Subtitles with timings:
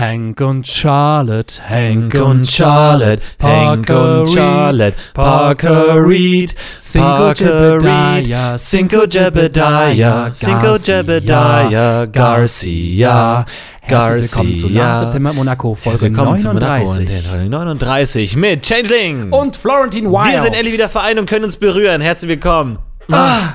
[0.00, 6.54] Hank und Charlotte, Hank und Charlotte, Hank und Charlotte, Parker Reed,
[6.94, 8.26] Parker Reed,
[8.56, 13.44] Cinco Jebediah, Cinco Jebediah, Garcia,
[13.82, 14.68] Herzlich willkommen zu.
[14.68, 17.06] September Monaco, Folge Willkommen zu Monaco 39.
[17.16, 19.30] und Folge 39 mit Changeling.
[19.34, 20.32] Und Florentine Wild.
[20.32, 22.00] wir sind endlich wieder vereint und können uns berühren.
[22.00, 22.78] Herzlich willkommen.
[23.10, 23.50] Ah,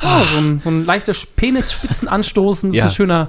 [0.00, 2.82] so, ein, so ein leichtes Penisspitzenanstoßen, das Ja.
[2.86, 3.28] ist eine schöne,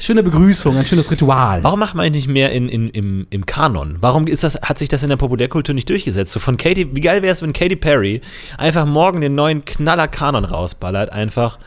[0.00, 1.62] schöne Begrüßung, ein schönes Ritual.
[1.62, 3.98] Warum macht man eigentlich nicht mehr in, in, im, im Kanon?
[4.00, 6.32] Warum ist das, hat sich das in der Populärkultur nicht durchgesetzt?
[6.32, 8.20] So von Katy, wie geil wäre es, wenn Katy Perry
[8.58, 11.12] einfach morgen den neuen Knaller-Kanon rausballert?
[11.12, 11.58] Einfach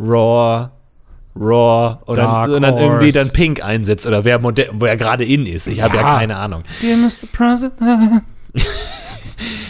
[0.00, 0.70] Raw,
[1.36, 2.30] Raw oder dann
[2.72, 2.82] Horse.
[2.84, 5.68] irgendwie dann Pink einsetzt oder wer, moder- wo er gerade in ist.
[5.68, 6.18] Ich habe ja Ja.
[6.18, 6.62] keine Ahnung.
[6.82, 7.26] Dear Mr.
[7.32, 8.22] President.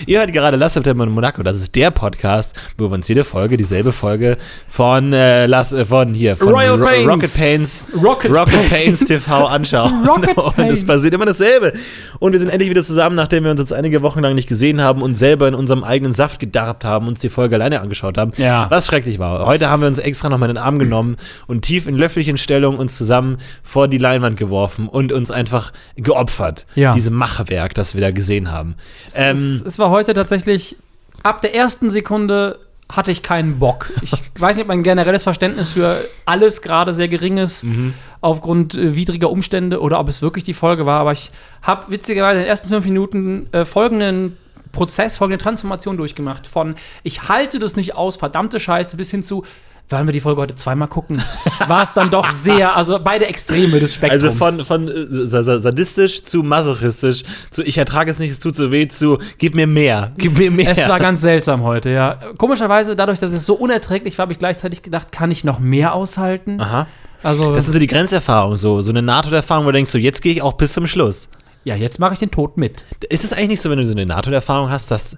[0.07, 1.43] Ihr hört gerade Last September in Monaco.
[1.43, 5.87] Das ist der Podcast, wo wir uns jede Folge, dieselbe Folge von, äh, Last, äh,
[5.87, 7.07] von hier, von Royal Ro Pains.
[7.09, 7.87] Rocket Pains.
[8.03, 10.05] Rocket Rocket Pains TV anschauen.
[10.05, 10.87] Rocket und es Pains.
[10.87, 11.73] passiert immer dasselbe.
[12.19, 14.81] Und wir sind endlich wieder zusammen, nachdem wir uns jetzt einige Wochen lang nicht gesehen
[14.81, 18.33] haben und selber in unserem eigenen Saft gedarbt haben, uns die Folge alleine angeschaut haben.
[18.39, 18.67] Ja.
[18.71, 19.47] Was schrecklich war.
[19.47, 21.17] Heute haben wir uns extra nochmal in den Arm genommen
[21.47, 26.67] und tief in löfflichen Stellung uns zusammen vor die Leinwand geworfen und uns einfach geopfert.
[26.75, 26.93] Ja.
[26.93, 28.75] Diesem Machwerk, das wir da gesehen haben.
[29.15, 30.77] Ähm, es, es war heute tatsächlich,
[31.23, 32.59] ab der ersten Sekunde
[32.91, 33.91] hatte ich keinen Bock.
[34.03, 37.95] Ich weiß nicht, ob mein generelles Verständnis für alles gerade sehr gering ist, Mhm.
[38.21, 41.01] aufgrund äh, widriger Umstände oder ob es wirklich die Folge war.
[41.01, 41.31] Aber ich
[41.63, 44.37] habe witzigerweise in den ersten fünf Minuten äh, folgenden
[44.73, 46.47] Prozess, folgende Transformation durchgemacht.
[46.47, 49.45] Von ich halte das nicht aus, verdammte Scheiße, bis hin zu,
[49.89, 51.23] wollen wir die Folge heute zweimal gucken,
[51.69, 54.25] war es dann doch sehr, also beide Extreme des Spektrums.
[54.43, 58.39] Also von, von äh, sa- sa- sadistisch zu masochistisch zu ich ertrage es nicht, es
[58.39, 60.71] tut so weh zu gib mir mehr, gib mir mehr.
[60.71, 62.19] Es war ganz seltsam heute, ja.
[62.39, 65.95] Komischerweise, dadurch, dass es so unerträglich war, habe ich gleichzeitig gedacht, kann ich noch mehr
[65.95, 66.61] aushalten?
[66.61, 66.87] Aha.
[67.23, 70.23] Also, Das sind so die Grenzerfahrungen, so, so eine NATO-Erfahrung, wo du denkst, so jetzt
[70.23, 71.29] gehe ich auch bis zum Schluss.
[71.65, 72.85] ja, jetzt mache ich den Tod mit.
[73.11, 75.17] Ist es eigentlich nicht so, wenn du so eine NATO-Erfahrung hast, dass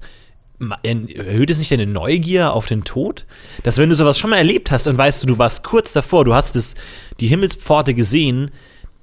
[0.82, 3.24] erhöht es nicht deine Neugier auf den Tod?
[3.62, 6.24] Dass wenn du sowas schon mal erlebt hast und weißt du, du warst kurz davor,
[6.24, 6.74] du hast das,
[7.20, 8.50] die Himmelspforte gesehen,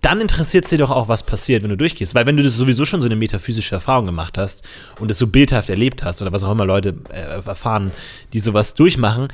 [0.01, 2.15] dann interessiert es dir doch auch, was passiert, wenn du durchgehst.
[2.15, 4.63] Weil wenn du das sowieso schon so eine metaphysische Erfahrung gemacht hast
[4.99, 7.91] und es so bildhaft erlebt hast oder was auch immer Leute äh, erfahren,
[8.33, 9.27] die sowas durchmachen,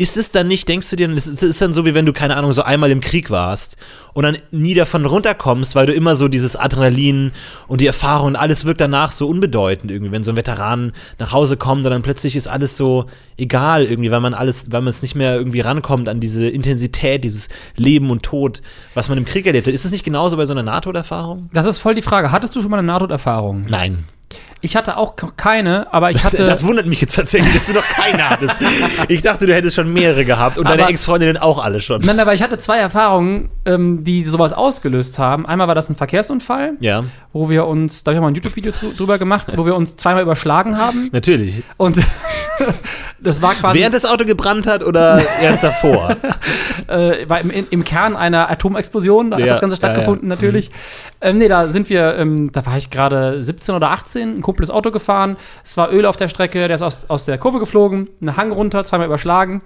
[0.00, 2.36] ist es dann nicht, denkst du dir, es ist, dann so, wie wenn du, keine
[2.36, 3.76] Ahnung, so einmal im Krieg warst
[4.14, 7.32] und dann nie davon runterkommst, weil du immer so dieses Adrenalin
[7.68, 11.32] und die Erfahrung und alles wirkt danach so unbedeutend irgendwie, wenn so ein Veteran nach
[11.32, 14.88] Hause kommt und dann plötzlich ist alles so egal irgendwie, weil man alles, weil man
[14.88, 18.62] es nicht mehr irgendwie rankommt an diese Intensität, dieses Leben und Tod,
[18.94, 19.74] was man im Krieg erlebt hat.
[19.74, 21.50] Ist es nicht genauso bei so einer NATO-Erfahrung?
[21.52, 22.32] Das ist voll die Frage.
[22.32, 23.66] Hattest du schon mal eine Nahtoderfahrung?
[23.68, 24.04] Nein.
[24.62, 26.44] Ich hatte auch keine, aber ich hatte.
[26.44, 28.58] Das wundert mich jetzt tatsächlich, dass du noch keine hattest.
[29.08, 32.00] Ich dachte, du hättest schon mehrere gehabt und deine Aber- Ex-Freundinnen auch alle schon.
[32.02, 35.46] Nein, aber ich hatte zwei Erfahrungen, ähm, die sowas ausgelöst haben.
[35.46, 38.72] Einmal war das ein Verkehrsunfall, Ja, wo wir uns, da habe ich mal ein YouTube-Video
[38.96, 41.08] drüber gemacht, wo wir uns zweimal überschlagen haben.
[41.12, 41.62] natürlich.
[41.76, 42.00] Und
[43.20, 43.78] das war quasi.
[43.78, 46.16] Während das Auto gebrannt hat oder erst davor?
[46.88, 49.92] äh, war im, im Kern einer Atomexplosion, da hat Ja, das Ganze ja, ja.
[49.94, 50.70] stattgefunden, natürlich.
[51.20, 54.62] Ähm, nee, da sind wir, ähm, da war ich gerade 17 oder 18, ein Kumpel
[54.62, 57.58] ist Auto gefahren, es war Öl auf der Strecke, der ist aus, aus der Kurve
[57.58, 59.62] geflogen, einen Hang runter, zweimal überschlagen,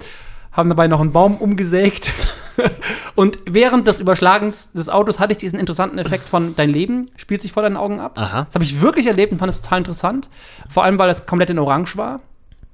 [0.52, 2.10] haben dabei noch einen Baum umgesägt.
[3.14, 7.42] Und während des Überschlagens des Autos hatte ich diesen interessanten Effekt von dein Leben spielt
[7.42, 8.18] sich vor deinen Augen ab.
[8.18, 8.44] Aha.
[8.44, 10.28] Das habe ich wirklich erlebt und fand es total interessant.
[10.68, 12.20] Vor allem, weil es komplett in Orange war.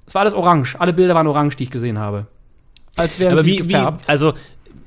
[0.06, 0.76] Es war alles orange.
[0.78, 2.26] Alle Bilder waren orange, die ich gesehen habe.
[2.96, 4.08] Als wären Aber sie wie, wie, gefärbt.
[4.08, 4.34] also,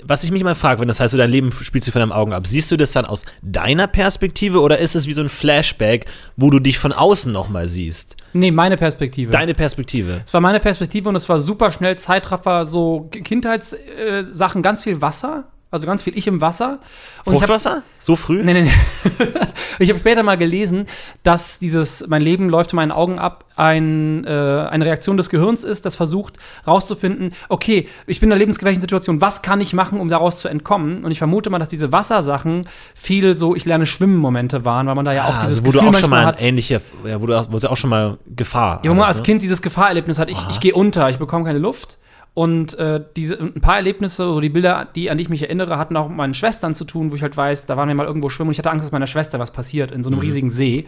[0.04, 2.12] was ich mich mal frage, wenn das heißt, so dein Leben spielt sich von deinen
[2.12, 5.30] Augen ab, siehst du das dann aus deiner Perspektive oder ist es wie so ein
[5.30, 6.06] Flashback,
[6.36, 8.18] wo du dich von außen nochmal siehst?
[8.34, 9.32] Nee, meine Perspektive.
[9.32, 10.22] Deine Perspektive.
[10.26, 15.02] Es war meine Perspektive und es war super schnell Zeitraffer, so Kindheitssachen, äh, ganz viel
[15.02, 16.80] Wasser, also ganz viel ich im Wasser.
[17.26, 17.84] Und ich hab- Fruchtwasser?
[18.00, 18.44] So früh?
[18.44, 18.72] Nee, nee, nee.
[19.80, 20.86] ich habe später mal gelesen,
[21.24, 25.64] dass dieses Mein Leben läuft in meinen Augen ab ein, äh, eine Reaktion des Gehirns
[25.64, 30.00] ist, das versucht rauszufinden, okay, ich bin in einer lebensgefährlichen Situation, was kann ich machen,
[30.00, 31.04] um daraus zu entkommen?
[31.06, 34.96] Und ich vermute mal, dass diese Wassersachen viel so ich lerne schwimmen Momente waren, weil
[34.96, 36.40] man da ja auch Ah, dieses also, wo du Gefühl auch schon mal hat.
[36.40, 39.06] ein ähnlicher, ja, wo du auch, wo du auch schon mal Gefahr Ja, wo man
[39.06, 39.32] hattest, als ne?
[39.34, 42.00] Kind dieses Gefahrerlebnis hat, ich, ich gehe unter, ich bekomme keine Luft.
[42.36, 45.78] Und äh, diese, ein paar Erlebnisse, so die Bilder, die, an die ich mich erinnere,
[45.78, 48.08] hatten auch mit meinen Schwestern zu tun, wo ich halt weiß, da waren wir mal
[48.08, 50.16] irgendwo schwimmen und ich hatte Angst, dass meiner Schwester was passiert in so Mhm.
[50.16, 50.86] einem riesigen See.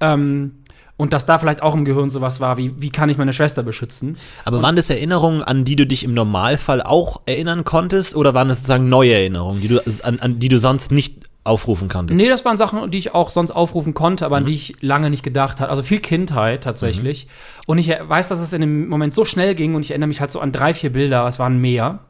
[0.00, 0.52] Ähm,
[0.98, 3.62] und dass da vielleicht auch im Gehirn sowas war, wie, wie kann ich meine Schwester
[3.62, 4.16] beschützen?
[4.46, 8.48] Aber waren das Erinnerungen, an die du dich im Normalfall auch erinnern konntest oder waren
[8.48, 12.20] das sozusagen neue Erinnerungen, die du, an, an die du sonst nicht aufrufen konntest?
[12.20, 14.46] Nee, das waren Sachen, die ich auch sonst aufrufen konnte, aber an Mhm.
[14.46, 15.70] die ich lange nicht gedacht habe.
[15.70, 17.28] Also viel Kindheit tatsächlich.
[17.66, 20.20] Und ich weiß, dass es in dem Moment so schnell ging und ich erinnere mich
[20.20, 22.00] halt so an drei, vier Bilder, es waren mehr.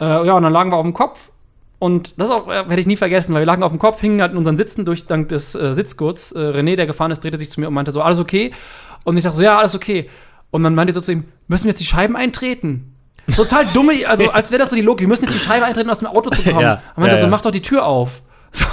[0.00, 1.30] Äh, ja, und dann lagen wir auf dem Kopf
[1.78, 4.20] Und das auch, äh, werde ich nie vergessen, weil wir lagen auf dem Kopf, hingen
[4.20, 6.30] halt in unseren Sitzen durch dank des äh, Sitzgurts.
[6.30, 8.52] Äh, René, der gefahren ist, drehte sich zu mir und meinte so, alles okay?
[9.02, 10.08] Und ich dachte so, ja, alles okay.
[10.52, 12.94] Und dann meinte ich so zu ihm, müssen wir jetzt die Scheiben eintreten?
[13.34, 15.88] Total dumme, also als wäre das so die Logik, wir müssen jetzt die Scheibe eintreten,
[15.88, 16.60] um aus dem Auto zu kommen.
[16.60, 17.30] Ja, und meinte ja, so, ja.
[17.30, 18.22] mach doch die Tür auf.
[18.54, 18.66] So,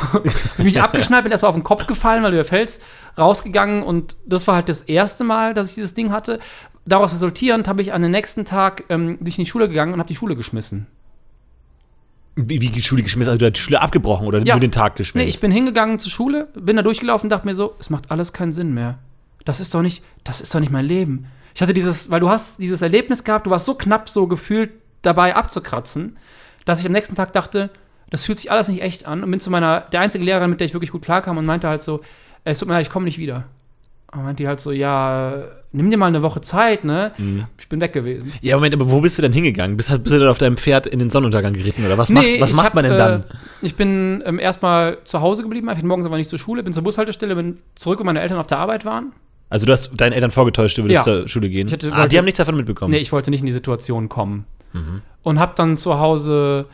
[0.58, 2.84] ich mich abgeschnallt, bin erstmal auf den Kopf gefallen, weil du fällst,
[3.18, 6.40] rausgegangen und das war halt das erste Mal, dass ich dieses Ding hatte.
[6.86, 9.94] Daraus resultierend habe ich an den nächsten Tag ähm, bin ich in die Schule gegangen
[9.94, 10.88] und habe die Schule geschmissen.
[12.36, 13.32] Wie, wie die Schule geschmissen?
[13.32, 14.56] Also du hast die Schule abgebrochen oder Ja.
[14.56, 15.26] nur den Tag geschmissen?
[15.26, 18.12] Nee, ich bin hingegangen zur Schule, bin da durchgelaufen und dachte mir so, es macht
[18.12, 18.98] alles keinen Sinn mehr.
[19.46, 21.28] Das ist doch nicht, das ist doch nicht mein Leben.
[21.56, 24.72] Ich hatte dieses, weil du hast dieses Erlebnis gehabt, du warst so knapp so gefühlt
[25.02, 26.18] dabei abzukratzen,
[26.66, 27.70] dass ich am nächsten Tag dachte,
[28.10, 30.60] das fühlt sich alles nicht echt an und bin zu meiner, der einzige Lehrerin, mit
[30.60, 32.02] der ich wirklich gut klarkam und meinte halt so,
[32.44, 33.46] es tut mir leid, ich komme nicht wieder.
[34.12, 35.34] Und meinte die halt so, ja,
[35.72, 37.12] nimm dir mal eine Woche Zeit, ne?
[37.20, 37.46] Mhm.
[37.60, 38.34] Ich bin weg gewesen.
[38.42, 39.78] Ja, Moment, aber wo bist du denn hingegangen?
[39.78, 42.50] Bist, bist du dann auf deinem Pferd in den Sonnenuntergang geritten oder was macht, was
[42.50, 43.22] ich macht hab, man denn dann?
[43.22, 43.24] Äh,
[43.62, 46.82] ich bin ähm, erstmal zu Hause geblieben, einfach morgens aber nicht zur Schule, bin zur
[46.84, 49.12] Bushaltestelle, bin zurück, wo meine Eltern auf der Arbeit waren.
[49.52, 51.14] Also du hast deinen Eltern vorgetäuscht, du würdest Ja.
[51.20, 51.68] zur Schule gehen.
[51.68, 52.92] Ich hätte- ah, die haben nichts davon mitbekommen.
[52.92, 54.46] Nee, ich wollte nicht in die Situation kommen.
[54.74, 55.02] Mhm.
[55.22, 56.66] Und habe dann zu Hause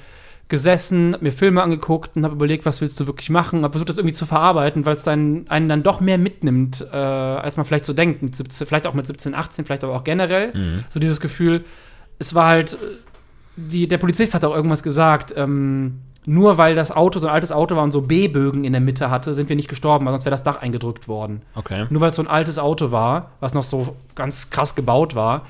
[0.47, 3.89] gesessen, hab mir Filme angeguckt und habe überlegt, was willst du wirklich machen, habe versucht,
[3.89, 7.65] das irgendwie zu verarbeiten, weil es dann, einen dann doch mehr mitnimmt, äh, als man
[7.65, 8.21] vielleicht so denkt.
[8.21, 10.53] Mit 17, vielleicht auch mit 17, 18, vielleicht aber auch generell.
[10.53, 10.83] Mhm.
[10.89, 11.65] So dieses Gefühl,
[12.19, 12.77] es war halt, äh,
[13.55, 17.51] die, der Polizist hat auch irgendwas gesagt, ähm, nur weil das Auto so ein altes
[17.51, 20.25] Auto war und so B-Bögen in der Mitte hatte, sind wir nicht gestorben, weil sonst
[20.25, 21.41] wäre das Dach eingedrückt worden.
[21.55, 21.85] Okay.
[21.89, 25.45] Nur weil es so ein altes Auto war, was noch so ganz krass gebaut war.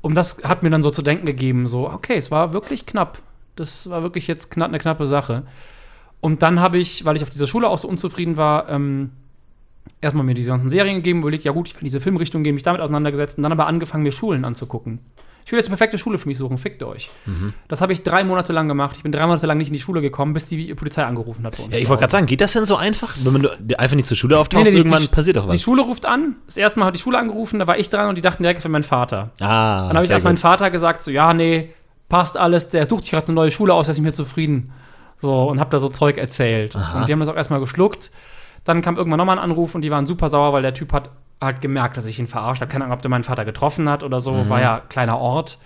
[0.00, 3.18] Und das hat mir dann so zu denken gegeben, so, okay, es war wirklich knapp.
[3.58, 5.42] Das war wirklich jetzt knapp, eine knappe Sache.
[6.20, 9.10] Und dann habe ich, weil ich auf dieser Schule auch so unzufrieden war, ähm,
[10.00, 12.54] erstmal mir diese ganzen Serien gegeben, überlegt, ja gut, ich will in diese Filmrichtung gehen,
[12.54, 14.98] mich damit auseinandergesetzt und dann aber angefangen, mir Schulen anzugucken.
[15.46, 17.08] Ich will jetzt eine perfekte Schule für mich suchen, fickt euch.
[17.24, 17.54] Mhm.
[17.68, 18.96] Das habe ich drei Monate lang gemacht.
[18.98, 21.56] Ich bin drei Monate lang nicht in die Schule gekommen, bis die Polizei angerufen hat.
[21.56, 23.14] bei uns Ja, ich wollte gerade sagen, geht das denn so einfach?
[23.22, 25.54] Wenn man einfach nicht zur Schule auftauchst, Nee, nee, die- irgendwann die- passiert doch Die
[25.54, 25.62] was.
[25.62, 26.36] Schule ruft an.
[26.44, 28.58] Das erste Mal hat die Schule angerufen, da war ich dran und die dachten direkt,
[28.58, 29.30] es wäre mein Vater.
[29.40, 30.42] Ah, Dann habe ich erst meinen gut.
[30.42, 31.70] Vater gesagt, so, ja, nee,
[32.08, 34.72] passt alles, der sucht sich gerade eine neue Schule aus, der ist nicht mehr zufrieden.
[35.18, 36.76] So, und habe da so Zeug erzählt.
[36.76, 37.00] Aha.
[37.00, 38.10] Und die haben das auch erstmal geschluckt.
[38.64, 41.10] Dann kam irgendwann nochmal ein Anruf und die waren super sauer, weil der Typ hat
[41.40, 42.70] halt gemerkt, dass ich ihn verarscht habe.
[42.70, 44.32] Keine Ahnung, ob der meinen Vater getroffen hat oder so.
[44.32, 44.48] Mhm.
[44.48, 45.58] War ja kleiner Ort.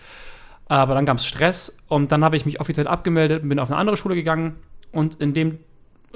[0.69, 3.71] Aber dann gab es Stress und dann habe ich mich offiziell abgemeldet und bin auf
[3.71, 4.57] eine andere Schule gegangen.
[4.91, 5.59] Und in dem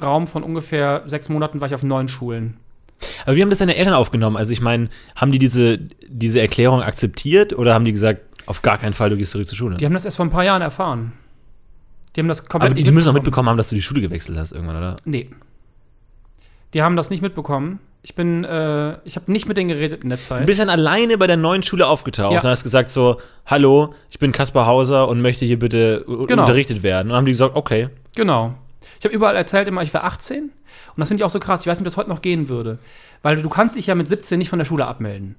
[0.00, 2.56] Raum von ungefähr sechs Monaten war ich auf neun Schulen.
[3.24, 4.36] Aber wie haben das deine Eltern aufgenommen?
[4.36, 5.78] Also ich meine, haben die diese,
[6.08, 9.56] diese Erklärung akzeptiert oder haben die gesagt, auf gar keinen Fall, du gehst zurück zur
[9.58, 9.76] Schule?
[9.76, 11.12] Die haben das erst vor ein paar Jahren erfahren.
[12.14, 13.48] Die haben das komplett Aber die, die müssen auch mitbekommen.
[13.48, 14.96] haben, dass du die Schule gewechselt hast irgendwann, oder?
[15.04, 15.30] Nee.
[16.74, 17.78] Die haben das nicht mitbekommen.
[18.02, 20.46] Ich bin, äh, ich habe nicht mit denen geredet in der Du Zeit.
[20.46, 22.40] bist dann alleine bei der neuen Schule aufgetaucht Ja.
[22.40, 26.42] und hast gesagt so, hallo, ich bin Kaspar Hauser und möchte hier bitte Genau.
[26.42, 27.06] unterrichtet werden.
[27.06, 27.88] Und dann haben die gesagt, okay.
[28.14, 28.54] Genau.
[29.00, 30.44] Ich habe überall erzählt immer, ich war 18.
[30.44, 30.50] Und
[30.96, 31.62] das finde ich auch so krass.
[31.62, 32.78] Ich weiß nicht, ob das heute noch gehen würde.
[33.22, 35.34] Weil du kannst dich ja mit 17 nicht von der Schule abmelden.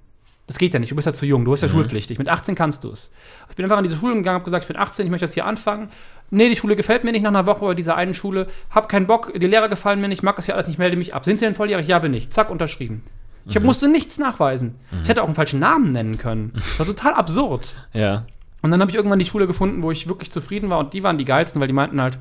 [0.48, 0.92] Das geht ja nicht.
[0.92, 1.44] Du bist ja zu jung.
[1.44, 2.18] Du bist ja schulpflichtig.
[2.20, 3.14] Mit 18 kannst du es.
[3.50, 5.34] Ich bin einfach an diese Schule gegangen, habe gesagt, ich bin 18, ich möchte das
[5.34, 5.90] hier anfangen.
[6.30, 8.48] Nee, die Schule gefällt mir nicht nach einer Woche bei dieser einen Schule.
[8.70, 11.14] Hab keinen Bock, die Lehrer gefallen mir nicht, mag das hier alles nicht, melde mich
[11.14, 11.26] ab.
[11.26, 11.88] Sind Sie denn volljährig?
[11.88, 12.30] Ja, bin ich.
[12.30, 13.04] Zack, unterschrieben.
[13.46, 14.76] Ich hab, musste nichts nachweisen.
[15.04, 16.52] Ich hätte auch einen falschen Namen nennen können.
[16.54, 17.76] Das war total absurd.
[17.94, 18.26] Ja.
[18.62, 20.80] Und dann habe ich irgendwann die Schule gefunden, wo ich wirklich zufrieden war.
[20.80, 22.18] Und die waren die geilsten, weil die meinten halt,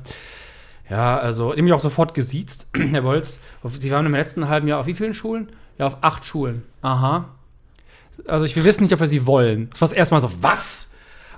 [0.89, 3.41] ja, also, die haben mich auch sofort gesiezt, Herr Bolz.
[3.79, 5.49] Sie waren im letzten halben Jahr auf wie vielen Schulen?
[5.77, 6.63] Ja, auf acht Schulen.
[6.81, 7.29] Aha.
[8.25, 9.69] Also, ich, wir wissen nicht, ob wir sie wollen.
[9.71, 10.91] Das war das erste Mal so, was?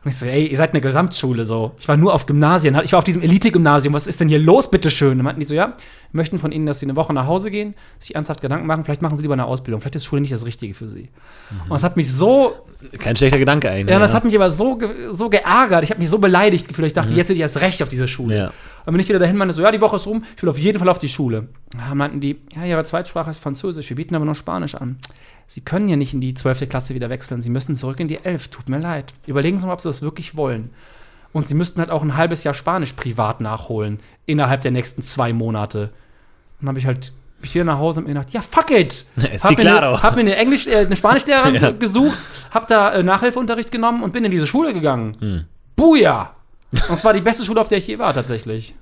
[0.03, 1.73] Und ich so, ey, ihr seid eine Gesamtschule, so.
[1.77, 4.71] Ich war nur auf Gymnasien, ich war auf diesem Elite-Gymnasium, was ist denn hier los,
[4.71, 5.17] bitteschön?
[5.17, 5.67] Dann meinten die so, ja,
[6.11, 8.85] wir möchten von Ihnen, dass Sie eine Woche nach Hause gehen, sich ernsthaft Gedanken machen,
[8.85, 11.09] vielleicht machen Sie lieber eine Ausbildung, vielleicht ist Schule nicht das Richtige für Sie.
[11.63, 12.55] Und das hat mich so
[12.97, 13.91] Kein schlechter Gedanke eigentlich.
[13.91, 14.79] ja, das hat mich aber so,
[15.11, 15.83] so geärgert.
[15.83, 16.87] Ich habe mich so beleidigt gefühlt.
[16.87, 18.37] Ich dachte, jetzt hätte ich erst recht auf diese Schule.
[18.37, 18.53] Ja.
[18.85, 20.57] Dann bin ich wieder dahin, meinte so, ja, die Woche ist rum, ich will auf
[20.57, 21.49] jeden Fall auf die Schule.
[21.77, 24.97] Da meinten die, ja, ihre Zweitsprache ist Französisch, wir bieten aber nur Spanisch an.
[25.51, 26.69] Sie können ja nicht in die 12.
[26.69, 28.49] Klasse wieder wechseln, Sie müssen zurück in die 11.
[28.49, 29.13] Tut mir leid.
[29.25, 30.69] Überlegen Sie mal, ob Sie das wirklich wollen.
[31.33, 35.33] Und Sie müssten halt auch ein halbes Jahr Spanisch privat nachholen, innerhalb der nächsten zwei
[35.33, 35.85] Monate.
[35.85, 35.91] Und
[36.61, 39.05] dann habe ich halt wieder nach Hause und mir gedacht, ja, fuck it.
[39.41, 41.71] Hab, mir eine, hab mir eine Englisch, äh, eine Spanischlehrerin Ja.
[41.71, 42.19] gesucht,
[42.51, 45.17] hab da äh, Nachhilfeunterricht genommen und bin in diese Schule gegangen.
[45.19, 45.45] Hm.
[45.75, 46.35] Buja!
[46.71, 48.75] Und es war die beste Schule, auf der ich je war, tatsächlich.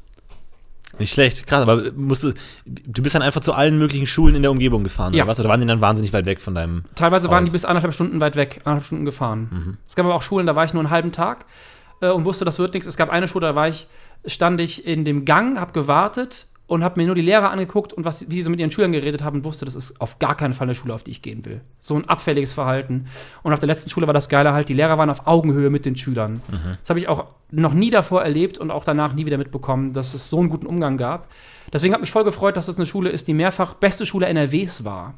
[0.99, 2.33] Nicht schlecht, krass, aber musst du,
[2.65, 5.23] du bist dann einfach zu allen möglichen Schulen in der Umgebung gefahren, Ja.
[5.23, 5.39] oder was?
[5.39, 6.83] Oder waren die dann wahnsinnig weit weg von deinem.
[6.95, 7.45] Teilweise waren Aus.
[7.47, 9.47] die bis anderthalb Stunden weit weg, anderthalb Stunden gefahren.
[9.51, 9.77] Mhm.
[9.85, 11.45] Es gab aber auch Schulen, da war ich nur einen halben Tag
[12.01, 12.87] äh, und wusste, das wird nichts.
[12.87, 13.87] Es gab eine Schule, da war ich,
[14.25, 18.05] stand ich in dem Gang, hab gewartet und habe mir nur die Lehrer angeguckt und
[18.05, 20.35] was, wie sie so mit ihren Schülern geredet haben und wusste, das ist auf gar
[20.35, 21.61] keinen Fall eine Schule, auf die ich gehen will.
[21.79, 23.07] So ein abfälliges Verhalten.
[23.41, 25.85] Und auf der letzten Schule war das Geile halt, die Lehrer waren auf Augenhöhe mit
[25.85, 26.41] den Schülern.
[26.81, 30.13] Das habe ich auch noch nie davor erlebt und auch danach nie wieder mitbekommen, dass
[30.13, 31.29] es so einen guten Umgang gab.
[31.71, 34.83] Deswegen hat mich voll gefreut, dass das eine Schule ist, die mehrfach beste Schule NRWs
[34.83, 35.13] war.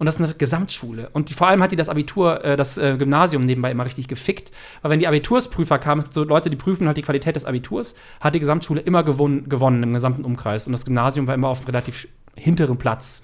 [0.00, 1.10] Und das ist eine Gesamtschule.
[1.12, 4.08] Und die, vor allem hat die das Abitur, äh, das äh, Gymnasium nebenbei immer richtig
[4.08, 4.50] gefickt.
[4.80, 8.34] Weil wenn die Abitursprüfer kamen, so Leute, die prüfen halt die Qualität des Abiturs, hat
[8.34, 10.66] die Gesamtschule immer gewonnen, gewonnen im gesamten Umkreis.
[10.66, 13.20] Und das Gymnasium war immer auf einem relativ hinteren Platz.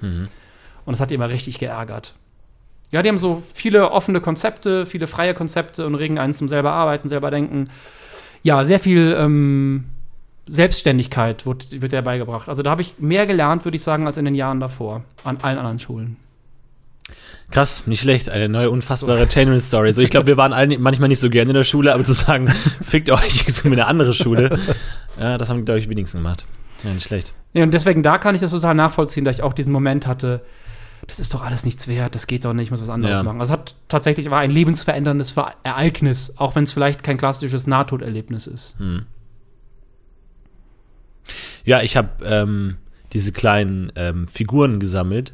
[0.85, 2.15] Und das hat die immer richtig geärgert.
[2.91, 6.73] Ja, die haben so viele offene Konzepte, viele freie Konzepte und regen einen zum selber
[6.73, 7.71] arbeiten, selber denken.
[8.43, 9.87] Ja, sehr viel ähm,
[10.47, 12.51] Selbstständigkeit wird, wird der beigebracht.
[12.51, 15.39] Also da habe ich mehr gelernt, würde ich sagen, als in den Jahren davor an
[15.41, 16.19] allen anderen Schulen.
[17.51, 18.29] Krass, nicht schlecht.
[18.29, 19.93] Eine neue unfassbare Chainmail-Story.
[19.93, 22.13] So, ich glaube, wir waren alle manchmal nicht so gerne in der Schule, aber zu
[22.13, 22.49] sagen,
[22.83, 24.59] fickt euch, ich suche mir eine andere Schule,
[25.19, 26.45] ja, das haben, glaube ich, wenigstens gemacht.
[26.83, 27.35] Ja, nicht schlecht.
[27.55, 30.43] Ja, und deswegen da kann ich das total nachvollziehen, da ich auch diesen Moment hatte,
[31.07, 33.23] das ist doch alles nichts wert, das geht doch nicht, ich muss was anderes Ja.
[33.23, 33.39] machen.
[33.41, 37.67] Also es hat tatsächlich war ein lebensveränderndes Ver Ereignis, auch wenn es vielleicht kein klassisches
[37.69, 38.77] Nahtoderlebnis ist.
[41.65, 42.77] Ja, ich habe ähm,
[43.13, 45.33] diese kleinen ähm, Figuren gesammelt,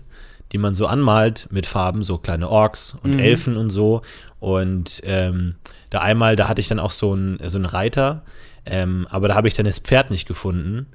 [0.53, 3.19] die man so anmalt mit Farben, so kleine Orks und Mhm.
[3.19, 4.03] Elfen und so.
[4.41, 5.55] Und ähm,
[5.91, 8.23] da einmal, da hatte ich dann auch so einen, so einen Reiter,
[8.67, 10.87] ähm, aber da habe ich dann das Pferd nicht gefunden.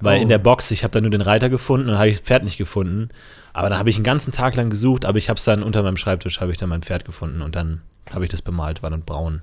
[0.00, 0.22] Weil Oh.
[0.22, 2.44] in der Box, ich habe dann nur den Reiter gefunden und habe ich das Pferd
[2.44, 3.08] nicht gefunden.
[3.54, 5.82] Aber dann habe ich einen ganzen Tag lang gesucht, aber ich habe es dann unter
[5.82, 7.80] meinem Schreibtisch, habe ich dann mein Pferd gefunden und dann
[8.12, 9.40] habe ich das bemalt, war dann braun.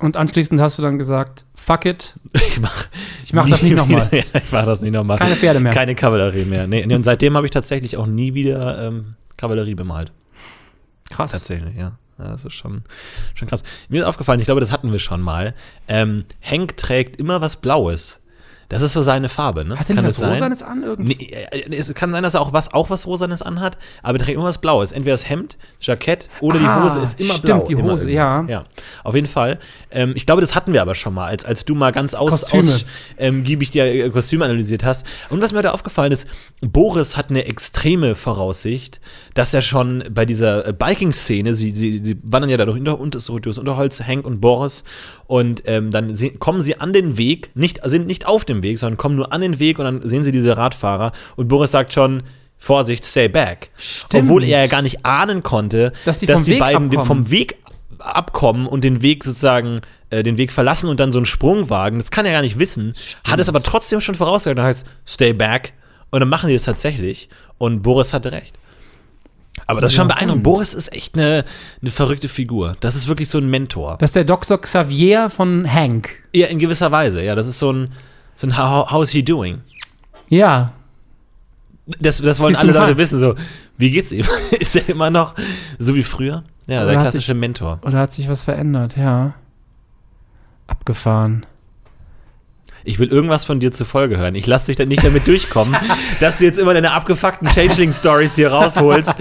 [0.00, 2.88] Und anschließend hast du dann gesagt, fuck it, Ich mache
[3.22, 4.08] ich mach das nicht nochmal.
[4.12, 5.18] Ja, ich mache das nicht nochmal.
[5.18, 5.72] Keine Pferde mehr.
[5.72, 6.66] Keine Kavallerie mehr.
[6.66, 10.10] Nee, nee, und seitdem habe ich tatsächlich auch nie wieder ähm, Kavallerie bemalt.
[11.10, 11.32] Krass.
[11.32, 11.98] Tatsächlich, ja.
[12.18, 12.28] ja.
[12.28, 12.82] Das ist schon,
[13.34, 13.62] schon krass.
[13.88, 15.54] Mir ist aufgefallen, ich glaube, das hatten wir schon mal.
[15.86, 18.19] Ähm, Hank trägt immer was Blaues.
[18.70, 19.76] Das ist so seine Farbe, ne?
[19.78, 21.16] Hat er nicht das was Rosanes an irgendwie?
[21.18, 24.24] Nee, äh, es kann sein, dass er auch was, auch was Rosanes anhat, aber er
[24.24, 24.92] trägt immer was Blaues.
[24.92, 27.64] Entweder das Hemd, das Jackett oder Ah, die Hose ist immer stimmt, blau.
[27.66, 28.44] die Immer Hose, ja.
[28.46, 28.64] Ja,
[29.02, 29.58] auf jeden Fall.
[29.90, 32.42] Ähm, ich glaube, das hatten wir aber schon mal, als, als du mal ganz aus,
[32.42, 32.62] Kostüme.
[32.62, 32.84] aus
[33.18, 35.04] ähm, die äh, Kostüme analysiert hast.
[35.30, 36.28] Und was mir da aufgefallen ist,
[36.60, 39.00] Boris hat eine extreme Voraussicht,
[39.34, 43.58] dass er schon bei dieser äh, Biking-Szene, sie, sie, sie wandern ja da durch, durchs
[43.58, 44.84] Unterholz, Hank und Boris,
[45.26, 48.96] und ähm, dann kommen sie an den Weg, nicht, sind nicht auf dem Weg, sondern
[48.96, 52.22] kommen nur an den Weg und dann sehen sie diese Radfahrer und Boris sagt schon,
[52.58, 53.70] Vorsicht, stay back.
[53.76, 54.24] Stimmt.
[54.24, 57.06] Obwohl er ja gar nicht ahnen konnte, Dass die vom Weg beiden abkommen.
[57.06, 57.56] vom Weg
[57.98, 61.98] abkommen und den Weg sozusagen äh, den Weg verlassen und dann so einen Sprung wagen.
[61.98, 62.94] Das kann er gar nicht wissen.
[63.26, 64.58] Hat es aber trotzdem schon vorausgesagt.
[64.58, 65.72] Dann heißt stay back.
[66.10, 67.28] Und dann machen die das tatsächlich.
[67.58, 68.56] Und Boris hatte recht.
[69.66, 70.42] Aber das ist schon beeindruckend.
[70.42, 71.44] Boris ist echt eine,
[71.80, 72.76] eine verrückte Figur.
[72.80, 73.96] Das ist wirklich so ein Mentor.
[74.00, 74.60] Das ist der Dr.
[74.60, 76.10] Xavier von Hank.
[76.34, 77.22] Ja, in gewisser Weise.
[77.22, 77.92] Ja, das ist so ein,
[78.40, 79.60] so How, how's he doing?
[80.28, 80.72] Ja.
[81.98, 83.18] Das, das wollen alle Leute wissen.
[83.18, 83.34] So,
[83.76, 84.26] wie geht's ihm?
[84.58, 85.34] ist er immer noch
[85.78, 86.44] so wie früher?
[86.66, 87.80] Ja, Oder der klassische sich- Mentor.
[87.82, 88.96] Oder hat sich was verändert?
[88.96, 89.34] Ja.
[90.66, 91.46] Abgefahren.
[92.84, 94.34] Ich will irgendwas von dir zur Folge hören.
[94.34, 95.76] Ich lasse dich dann nicht damit durchkommen,
[96.20, 99.16] dass du jetzt immer deine abgefuckten Changeling-Stories hier rausholst.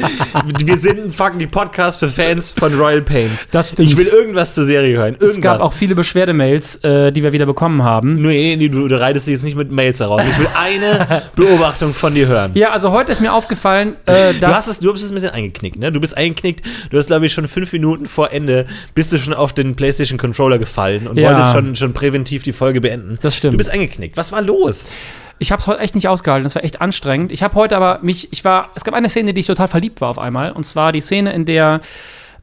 [0.63, 3.47] Wir sind ein fucking Podcast für Fans von Royal Pains.
[3.51, 3.89] Das stimmt.
[3.89, 5.13] Ich will irgendwas zur Serie hören.
[5.15, 5.31] Irgendwas.
[5.35, 8.21] Es gab auch viele Beschwerdemails, äh, die wir wieder bekommen haben.
[8.21, 10.23] Nee, nee, du, du reitest dich jetzt nicht mit Mails heraus.
[10.29, 12.51] Ich will eine Beobachtung von dir hören.
[12.55, 15.31] Ja, also heute ist mir aufgefallen, äh, Du dass hast es, du bist ein bisschen
[15.31, 15.91] eingeknickt, ne?
[15.91, 16.65] Du bist eingeknickt.
[16.91, 20.17] Du hast, glaube ich, schon fünf Minuten vor Ende bist du schon auf den PlayStation
[20.17, 21.29] Controller gefallen und Ja.
[21.29, 23.17] wolltest schon, schon präventiv die Folge beenden.
[23.21, 23.48] Das stimmt.
[23.51, 24.17] Du bist eingeknickt.
[24.17, 24.91] Was war los?
[25.39, 26.43] Ich habe es heute echt nicht ausgehalten.
[26.43, 27.31] Das war echt anstrengend.
[27.31, 30.01] Ich habe heute aber mich, ich war, es gab eine Szene, die ich total verliebt
[30.01, 30.51] war auf einmal.
[30.51, 31.81] Und zwar die Szene, in der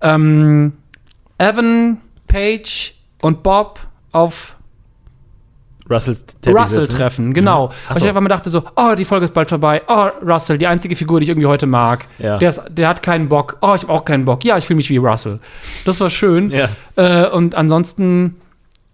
[0.01, 0.73] ähm,
[1.39, 3.81] Evan, Paige und Bob
[4.13, 4.57] auf
[5.89, 7.33] Russell Russell treffen.
[7.33, 7.69] Genau.
[7.69, 7.73] Mhm.
[7.91, 9.83] Und ich einfach mal dachte so, oh, die Folge ist bald vorbei.
[9.87, 12.07] Oh, Russell, die einzige Figur, die ich irgendwie heute mag.
[12.19, 12.39] Ja.
[12.39, 13.59] Der, ist, der hat keinen Bock.
[13.61, 14.45] Oh, ich habe auch keinen Bock.
[14.45, 15.39] Ja, ich fühle mich wie Russell.
[15.85, 16.51] Das war schön.
[16.51, 16.69] Ja.
[16.97, 18.37] Äh, und ansonsten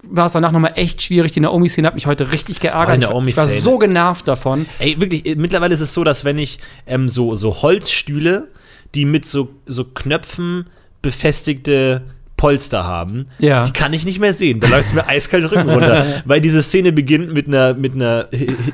[0.03, 1.33] war es danach nochmal echt schwierig.
[1.33, 2.89] Die Naomi-Szene hat mich heute richtig geärgert.
[2.91, 3.61] Oh, ich, war- ich war Naomi-Szene.
[3.61, 4.67] so genervt davon.
[4.79, 8.49] Ey, wirklich, äh, mittlerweile ist es so, dass wenn ich ähm, so, so Holzstühle,
[8.95, 10.67] die mit so, so Knöpfen
[11.03, 12.03] befestigte
[12.37, 13.63] Polster haben, Ja.
[13.63, 14.59] die kann ich nicht mehr sehen.
[14.59, 16.23] Da läuft es mir eiskalt den Rücken runter.
[16.25, 18.29] weil diese Szene beginnt mit einer, mit einer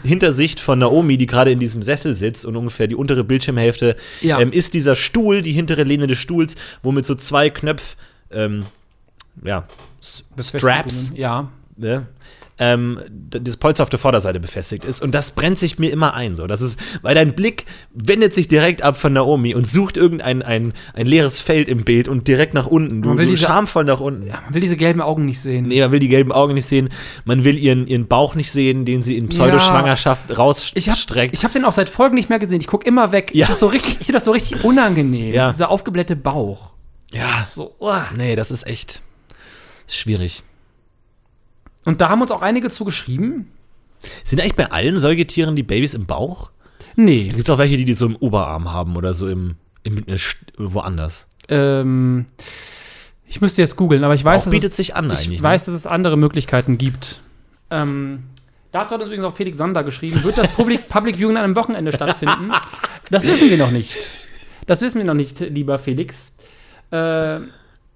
[0.05, 4.41] Hintersicht von Naomi, die gerade in diesem Sessel sitzt und ungefähr die untere Bildschirmhälfte Ja.
[4.41, 7.97] ähm, ist dieser Stuhl, die hintere Lehne des Stuhls, wo mit so zwei Knöpf,
[8.33, 8.65] ähm,
[9.45, 9.65] ja,
[10.00, 11.49] Straps Ja.
[11.76, 12.07] ne,
[12.61, 12.99] ähm,
[13.31, 15.00] das Polster auf der Vorderseite befestigt ist.
[15.00, 16.35] Und das brennt sich mir immer ein.
[16.35, 16.49] So.
[16.49, 20.73] Das ist, weil dein Blick wendet sich direkt ab von Naomi und sucht irgendein ein,
[20.95, 23.00] ein leeres Feld im Bild und direkt nach unten.
[23.00, 24.26] Du, Man will du diese- schamvoll nach unten.
[24.26, 25.69] Ja, man will diese gelben Augen nicht sehen.
[25.69, 26.88] Nee, man will die gelben Augen nicht sehen.
[27.25, 31.35] Man will ihren, ihren Bauch nicht sehen, den sie in Pseudoschwangerschaft habe rausstreckt.
[31.35, 32.61] ich hab den auch seit Folgen nicht mehr gesehen.
[32.61, 33.31] Ich gucke immer weg.
[33.35, 33.47] Ja.
[33.47, 35.33] Das so richtig, ich finde das so richtig unangenehm.
[35.33, 35.52] Ja.
[35.52, 36.73] Dieser aufgeblähte Bauch.
[37.12, 38.07] ja, So, uah.
[38.17, 39.00] nee, das ist echt
[39.88, 40.42] ist schwierig.
[41.85, 43.50] Und da haben uns auch einige zu geschrieben.
[44.25, 46.50] Sind eigentlich bei allen Säugetieren die Babys im Bauch?
[46.97, 47.28] Nee.
[47.28, 50.18] Gibt es auch welche, die die so im Oberarm haben oder so im, im äh,
[50.57, 51.28] woanders?
[51.49, 52.26] Ähm,
[53.26, 55.38] ich müsste jetzt googeln, aber ich weiß, Bauch dass bietet es, sich an ich eigentlich.
[55.38, 55.42] ne?
[55.42, 57.21] weiß, dass es andere Möglichkeiten gibt.
[57.71, 58.25] Ähm,
[58.73, 60.23] dazu hat uns übrigens auch Felix Sander geschrieben.
[60.25, 62.52] Wird das Public, Public Viewing an einem Wochenende stattfinden?
[63.11, 63.97] Das wissen wir noch nicht.
[64.66, 66.37] Das wissen wir noch nicht, lieber Felix.
[66.90, 67.40] Äh,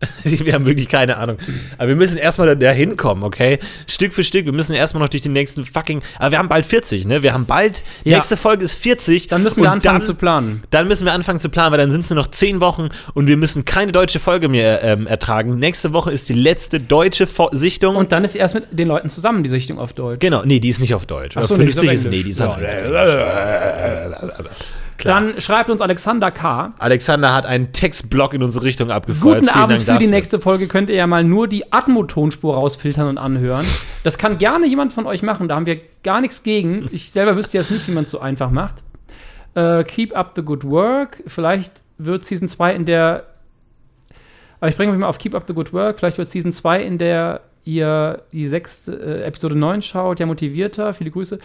[0.25, 1.39] Wir haben wirklich keine Ahnung.
[1.79, 3.59] Aber wir müssen erstmal da hinkommen, okay?
[3.87, 4.47] Stück für Stück.
[4.47, 6.03] Wir müssen erstmal noch durch die nächsten fucking.
[6.19, 7.23] Aber wir haben bald 40, ne?
[7.23, 7.85] Wir haben bald.
[8.05, 8.17] Ja.
[8.17, 9.29] Nächste Folge ist 40.
[9.29, 10.63] dann müssen wir anfangen dann, zu planen.
[10.71, 13.27] Dann müssen wir anfangen zu planen, weil dann sind es nur noch 10 Wochen und
[13.27, 15.57] wir müssen keine deutsche Folge mehr ähm, ertragen.
[15.59, 17.97] Nächste Woche ist die letzte deutsche Fo Sichtung.
[17.97, 20.21] Und dann ist sie erst mit den Leuten zusammen, die Sichtung auf Deutsch.
[20.21, 21.37] genau, nee, die ist nicht auf Deutsch.
[21.37, 22.19] Ach so, Oder nee, die ist 50 auf ist, Englisch.
[22.19, 22.49] nee, die ist Ja.
[22.49, 24.51] auf Englisch.
[24.99, 26.75] Dann schreibt uns Alexander K.
[26.79, 29.41] Alexander hat einen Textblock in unsere Richtung abgefeuert.
[29.41, 30.11] Guten Vielen Abend Dank für die dafür.
[30.11, 33.67] nächste Folge könnt ihr ja mal nur die Atmo-Tonspur rausfiltern und anhören.
[34.05, 36.87] Das kann gerne jemand von euch machen, da haben wir gar nichts gegen.
[36.93, 38.83] Ich selber wüsste jetzt nicht, wie man es so einfach macht.
[39.55, 41.23] Äh, keep up the good work.
[41.27, 43.25] Vielleicht wird Season 2 in der.
[44.61, 45.99] Aber ich bringe euch mal auf Keep up the good work.
[45.99, 50.93] Vielleicht wird Season 2 in der ihr die sechste äh, Episode 9 schaut, ja motivierter.
[50.95, 51.39] Viele Grüße.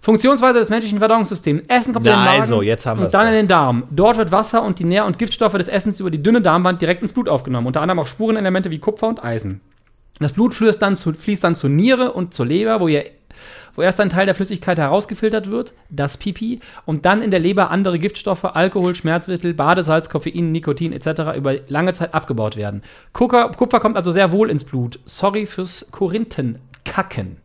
[0.00, 1.62] Funktionsweise des menschlichen Verdauungssystems.
[1.68, 3.84] Essen kommt in den Na, Magen also, jetzt haben und dann in den Darm.
[3.90, 7.02] Dort wird Wasser und die Nähr- und Giftstoffe des Essens über die dünne Darmwand direkt
[7.02, 7.66] ins Blut aufgenommen.
[7.66, 9.60] Unter anderem auch Spurenelemente wie Kupfer und Eisen.
[10.18, 13.04] Das Blut fließt dann, zu, fließt dann zur Niere und zur Leber, wo, ihr,
[13.74, 17.70] wo erst ein Teil der Flüssigkeit herausgefiltert wird, das Pipi, und dann in der Leber
[17.70, 21.36] andere Giftstoffe, Alkohol, Schmerzmittel, Badesalz, Koffein, Nikotin etc.
[21.36, 22.82] über lange Zeit abgebaut werden.
[23.12, 24.98] Kupfer, Kupfer kommt also sehr wohl ins Blut.
[25.04, 27.36] Sorry fürs Korinthenkacken.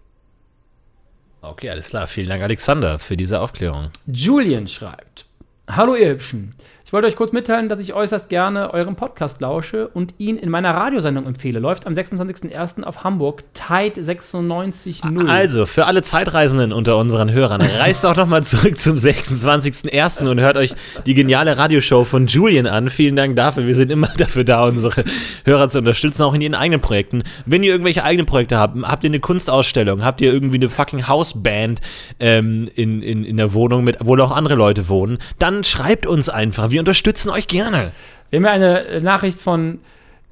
[1.41, 2.07] Okay, alles klar.
[2.07, 3.89] Vielen Dank, Alexander, für diese Aufklärung.
[4.07, 5.25] Julian schreibt:
[5.69, 6.51] Hallo, ihr Hübschen.
[6.87, 10.49] Ich wollte euch kurz mitteilen, dass ich äußerst gerne eurem Podcast lausche und ihn in
[10.49, 11.59] meiner Radiosendung empfehle.
[11.59, 12.83] Läuft am 26.01.
[12.83, 15.27] auf Hamburg, Tide 96.0.
[15.27, 20.29] Also, für alle Zeitreisenden unter unseren Hörern, reist auch nochmal zurück zum 26.01.
[20.29, 20.75] und hört euch
[21.05, 22.89] die geniale Radioshow von Julian an.
[22.89, 23.67] Vielen Dank dafür.
[23.67, 25.03] Wir sind immer dafür da, unsere
[25.43, 27.23] Hörer zu unterstützen, auch in ihren eigenen Projekten.
[27.45, 31.05] Wenn ihr irgendwelche eigenen Projekte habt, habt ihr eine Kunstausstellung, habt ihr irgendwie eine fucking
[31.09, 31.81] Hausband
[32.21, 36.29] ähm, in, in, in der Wohnung, mit, wo auch andere Leute wohnen, dann schreibt uns
[36.29, 36.71] einfach.
[36.71, 37.91] Wir unterstützen euch gerne.
[38.29, 39.79] Wir haben ja eine äh, Nachricht von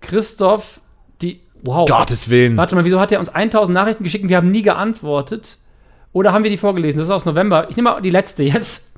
[0.02, 0.82] Christoph,
[1.22, 1.42] die.
[1.64, 1.90] Wow.
[1.90, 2.58] Gottes Willen.
[2.58, 5.58] Warte mal, wieso hat er uns 1000 Nachrichten geschickt und wir haben nie geantwortet?
[6.14, 7.00] Oder haben wir die vorgelesen?
[7.00, 7.68] Das ist aus November.
[7.70, 8.96] Ich nehme mal die letzte jetzt.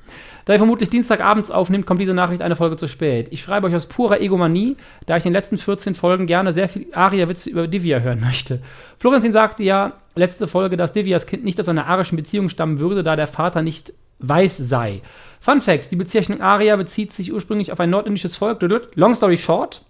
[0.48, 3.28] Da ihr vermutlich Dienstagabends aufnimmt, kommt diese Nachricht eine Folge zu spät.
[3.32, 6.70] Ich schreibe euch aus purer Egomanie, da ich in den letzten 14 Folgen gerne sehr
[6.70, 8.62] viel Aria-Witze über Divya hören möchte.
[8.98, 13.04] Florentin sagte ja letzte Folge, dass Divyas Kind nicht aus einer arischen Beziehung stammen würde,
[13.04, 15.02] da der Vater nicht weiß sei.
[15.40, 18.62] Fun Fact: Die Bezeichnung Aria bezieht sich ursprünglich auf ein nordindisches Volk.
[18.96, 19.84] Long story short.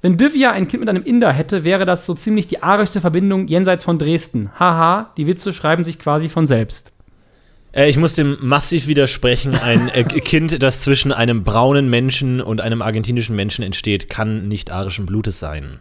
[0.00, 3.46] Wenn Divya ein Kind mit einem Inder hätte, wäre das so ziemlich die arischste Verbindung
[3.46, 4.50] jenseits von Dresden.
[4.58, 6.92] Haha, die Witze schreiben sich quasi von selbst.
[7.72, 9.54] Äh, ich muss dem massiv widersprechen.
[9.54, 14.72] Ein äh, Kind, das zwischen einem braunen Menschen und einem argentinischen Menschen entsteht, kann nicht
[14.72, 15.80] arischen Blutes sein.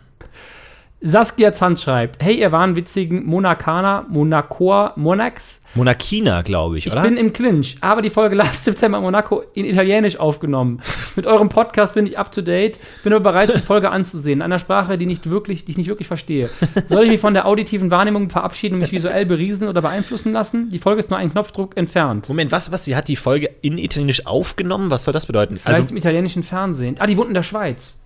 [1.02, 5.61] Saskia Zand schreibt: Hey, ihr wahnwitzigen Monakaner, Monacoa, Monax.
[5.74, 7.02] Monarchina, glaube ich, Ich oder?
[7.04, 10.82] bin im Clinch, aber die Folge Last September Monaco in Italienisch aufgenommen.
[11.16, 14.40] Mit eurem Podcast bin ich up to date, bin aber bereit, die Folge anzusehen.
[14.40, 16.50] In einer Sprache, die, nicht wirklich, die ich nicht wirklich verstehe.
[16.90, 20.70] Soll ich mich von der auditiven Wahrnehmung verabschieden und mich visuell berieseln oder beeinflussen lassen?
[20.70, 22.28] Die Folge ist nur einen Knopfdruck entfernt.
[22.28, 22.84] Moment, was, was?
[22.86, 24.90] Sie hat die Folge in Italienisch aufgenommen?
[24.90, 25.58] Was soll das bedeuten?
[25.58, 26.96] Vielleicht Also, im italienischen Fernsehen.
[27.00, 28.04] Ah, die wohnt in der Schweiz.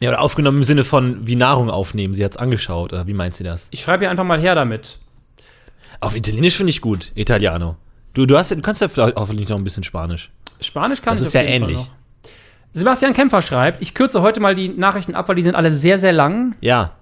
[0.00, 2.12] ja, oder aufgenommen im Sinne von wie Nahrung aufnehmen.
[2.12, 3.66] Sie hat es angeschaut, oder wie meint sie das?
[3.70, 4.98] Ich schreibe ihr einfach mal her damit.
[6.00, 7.76] Auf Italienisch finde ich gut, Italiano.
[8.14, 10.30] Du, du, hast, du kannst ja vielleicht hoffentlich noch ein bisschen Spanisch.
[10.60, 11.90] Spanisch kann Das ich ist auf ja ähnlich.
[12.72, 15.98] Sebastian Kämpfer schreibt, ich kürze heute mal die Nachrichten ab, weil die sind alle sehr,
[15.98, 16.54] sehr lang.
[16.60, 16.92] Ja,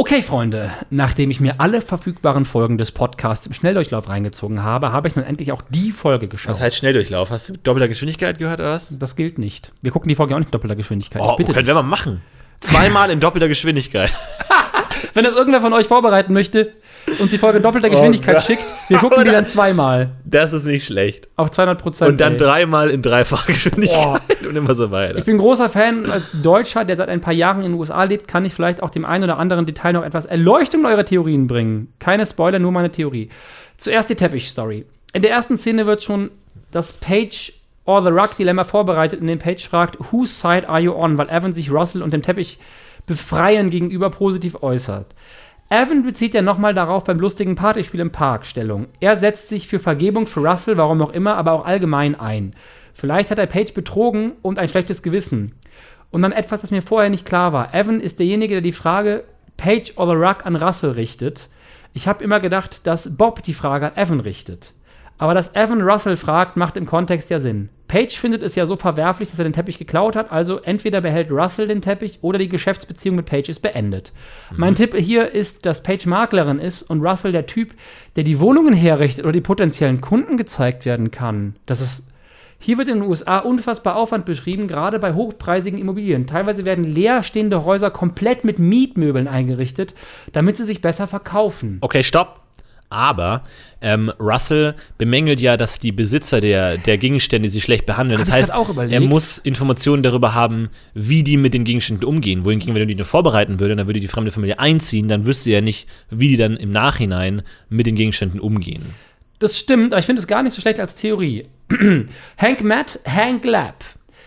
[0.00, 5.06] Okay, Freunde, nachdem ich mir alle verfügbaren Folgen des Podcasts im Schnelldurchlauf reingezogen habe, habe
[5.08, 6.52] ich nun endlich auch die Folge geschaut.
[6.52, 7.28] was heißt Schnelldurchlauf?
[7.28, 8.88] Hast du mit doppelter Geschwindigkeit gehört, oder was?
[8.98, 9.72] das gilt nicht.
[9.82, 11.20] Wir gucken die Folge auch nicht in doppelter Geschwindigkeit.
[11.20, 11.74] Oh, ich bitte können dich.
[11.76, 12.22] wir mal machen.
[12.60, 14.16] Zweimal in doppelter Geschwindigkeit.
[15.14, 16.72] Wenn das irgendwer von euch vorbereiten möchte,
[17.18, 18.44] uns die Folge doppelter Oh Geschwindigkeit Gott.
[18.44, 20.10] schickt, wir gucken die dann zweimal.
[20.24, 21.28] Das ist nicht schlecht.
[21.36, 22.10] Auf 200 Prozent.
[22.10, 25.16] Und dann dreimal in dreifacher Geschwindigkeit und immer so weiter.
[25.18, 28.28] Ich bin großer Fan als Deutscher, der seit ein paar Jahren in den USA lebt,
[28.28, 31.46] kann ich vielleicht auch dem einen oder anderen Detail noch etwas Erleuchtung in eure Theorien
[31.46, 31.92] bringen.
[31.98, 33.30] Keine Spoiler, nur meine Theorie.
[33.78, 34.84] Zuerst die Teppich-Story.
[35.12, 36.30] In der ersten Szene wird schon
[36.70, 37.52] das Page
[37.86, 41.28] or the Rug Dilemma vorbereitet, in dem Page fragt, whose side are you on, weil
[41.30, 42.58] Evan sich Russell und dem Teppich
[43.10, 45.16] befreien gegenüber positiv äußert.
[45.68, 48.86] Evan bezieht ja nochmal darauf beim lustigen Partyspiel im Park Stellung.
[49.00, 52.54] Er setzt sich für Vergebung für Russell, warum auch immer, aber auch allgemein ein.
[52.94, 55.56] Vielleicht hat er Paige betrogen und ein schlechtes Gewissen.
[56.12, 57.74] Und dann etwas, das mir vorher nicht klar war.
[57.74, 59.24] Evan ist derjenige, der die Frage
[59.96, 61.48] or the Rug an Russell richtet.
[61.94, 64.74] Ich habe immer gedacht, dass Bob die Frage an Evan richtet.
[65.18, 67.70] Aber dass Evan Russell fragt, macht im Kontext ja Sinn.
[67.90, 71.28] Paige findet es ja so verwerflich, dass er den Teppich geklaut hat, also entweder behält
[71.28, 74.12] Russell den Teppich oder die Geschäftsbeziehung mit Paige ist beendet.
[74.56, 77.74] Mein Tipp hier ist, dass Paige Maklerin ist und Russell der Typ,
[78.14, 81.56] der die Wohnungen herrichtet oder die potenziellen Kunden gezeigt werden kann.
[81.66, 82.12] Das ist
[82.60, 86.28] hier wird in den USA unfassbar Aufwand beschrieben, gerade bei hochpreisigen Immobilien.
[86.28, 89.94] Teilweise werden leerstehende Häuser komplett mit Mietmöbeln eingerichtet,
[90.32, 91.78] damit sie sich besser verkaufen.
[91.80, 92.39] Okay, stopp.
[92.90, 93.44] Aber
[93.80, 98.18] ähm, Russell bemängelt ja, dass die Besitzer der, der Gegenstände sie schlecht behandeln.
[98.18, 98.92] Das Hab ich heißt, überlegt.
[98.92, 102.44] er muss Informationen darüber haben, wie die mit den Gegenständen umgehen.
[102.44, 105.50] Wohingegen, wenn du die nur vorbereiten würde, dann würde die fremde Familie einziehen, dann wüsste
[105.50, 108.82] er nicht, wie die dann im Nachhinein mit den Gegenständen umgehen.
[109.38, 111.46] Das stimmt, aber ich finde es gar nicht so schlecht als Theorie.
[112.36, 113.84] Hank Matt, Hank Lab.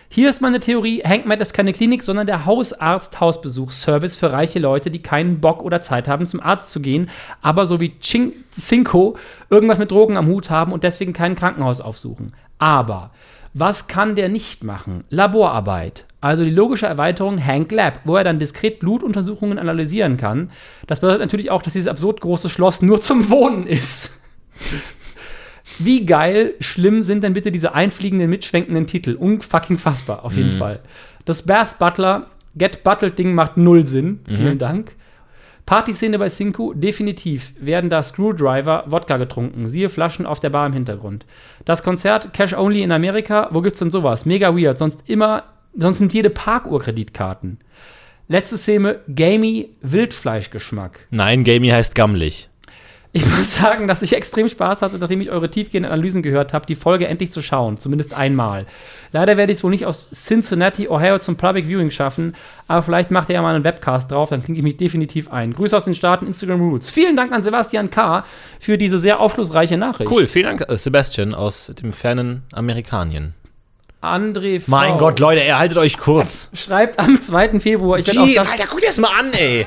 [0.08, 4.90] Hier ist meine Theorie, Hank Matt ist keine Klinik, sondern der Hausarzt-Hausbesuchsservice für reiche Leute,
[4.90, 7.10] die keinen Bock oder Zeit haben, zum Arzt zu gehen,
[7.42, 9.16] aber so wie Cinco
[9.50, 12.34] irgendwas mit Drogen am Hut haben und deswegen kein Krankenhaus aufsuchen.
[12.58, 13.10] Aber
[13.54, 15.04] was kann der nicht machen?
[15.10, 16.06] Laborarbeit.
[16.20, 20.50] Also die logische Erweiterung Hank Lab, wo er dann diskret Blutuntersuchungen analysieren kann.
[20.86, 24.18] Das bedeutet natürlich auch, dass dieses absurd große Schloss nur zum Wohnen ist.
[25.78, 29.14] Wie geil, schlimm sind denn bitte diese einfliegenden, mitschwenkenden Titel?
[29.14, 30.80] Unfucking fassbar, auf jeden Fall.
[31.24, 34.20] Das Bath Butler, Get Buttled Ding macht null Sinn.
[34.26, 34.94] Vielen Dank.
[35.66, 39.68] Partyszene bei Cinco, definitiv werden da Screwdriver Wodka getrunken.
[39.68, 41.24] Siehe Flaschen auf der Bar im Hintergrund.
[41.64, 44.26] Das Konzert Cash Only in Amerika, wo gibt's denn sowas?
[44.26, 47.58] Mega weird, sonst immer, sonst nimmt jede Parkuhr Kreditkarten.
[48.28, 51.06] Letzte Szene, gamey Wildfleischgeschmack.
[51.10, 52.50] Nein, Gamey heißt gammelig.
[53.16, 56.66] Ich muss sagen, dass ich extrem Spaß hatte, nachdem ich eure tiefgehenden Analysen gehört habe,
[56.66, 57.78] die Folge endlich zu schauen.
[57.78, 58.66] Zumindest einmal.
[59.12, 62.34] Leider werde ich es wohl nicht aus Cincinnati, Ohio zum Public Viewing schaffen,
[62.66, 65.54] aber vielleicht macht ihr ja mal einen Webcast drauf, dann klinge ich mich definitiv ein.
[65.54, 66.90] Grüße aus den Staaten, Instagram Rules.
[66.90, 68.24] Vielen Dank an Sebastian K.
[68.58, 70.10] für diese sehr aufschlussreiche Nachricht.
[70.10, 73.34] Cool, vielen Dank, äh, Sebastian aus dem fernen Amerikanien.
[74.02, 74.70] André V.
[74.72, 76.50] Mein Gott, Leute, erhaltet euch kurz.
[76.52, 77.60] Schreibt am 2.
[77.60, 78.00] Februar.
[78.00, 79.66] Ich werde auch Gee, das, Alter, guck dir das mal an, ey.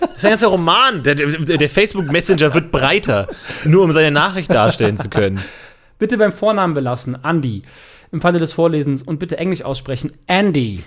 [0.00, 1.02] Das ist ein ganzer Roman.
[1.02, 3.28] Der, der, der Facebook Messenger wird breiter,
[3.64, 5.40] nur um seine Nachricht darstellen zu können.
[5.98, 7.16] bitte beim Vornamen belassen.
[7.24, 7.62] Andy.
[8.12, 10.12] Im Falle des Vorlesens und bitte Englisch aussprechen.
[10.26, 10.82] Andy.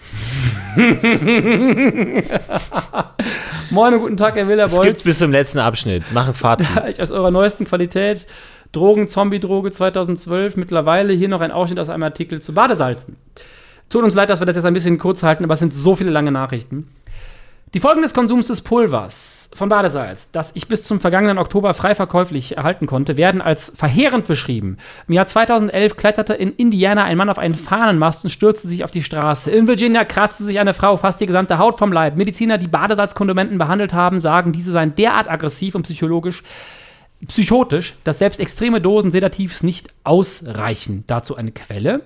[3.71, 5.03] Moin und guten Tag, Herr Es gibt's Willerbolz.
[5.03, 6.03] bis zum letzten Abschnitt.
[6.13, 6.69] Mach ein Fazit.
[6.87, 8.27] Ich aus eurer neuesten Qualität.
[8.71, 10.55] Drogen, Zombie-Droge 2012.
[10.57, 13.15] Mittlerweile hier noch ein Ausschnitt aus einem Artikel zu Badesalzen.
[13.89, 15.95] Tut uns leid, dass wir das jetzt ein bisschen kurz halten, aber es sind so
[15.95, 16.89] viele lange Nachrichten.
[17.73, 21.93] Die Folgen des Konsums des Pulvers von Badesalz, das ich bis zum vergangenen Oktober frei
[21.93, 24.77] verkäuflich erhalten konnte, werden als verheerend beschrieben.
[25.07, 28.91] Im Jahr 2011 kletterte in Indiana ein Mann auf einen Fahnenmast und stürzte sich auf
[28.91, 29.51] die Straße.
[29.51, 32.15] In Virginia kratzte sich eine Frau fast die gesamte Haut vom Leib.
[32.15, 36.43] Mediziner, die Badesalzkonsumenten behandelt haben, sagen, diese seien derart aggressiv und psychologisch
[37.27, 41.03] psychotisch, dass selbst extreme Dosen Sedativs nicht ausreichen.
[41.07, 42.05] Dazu eine Quelle.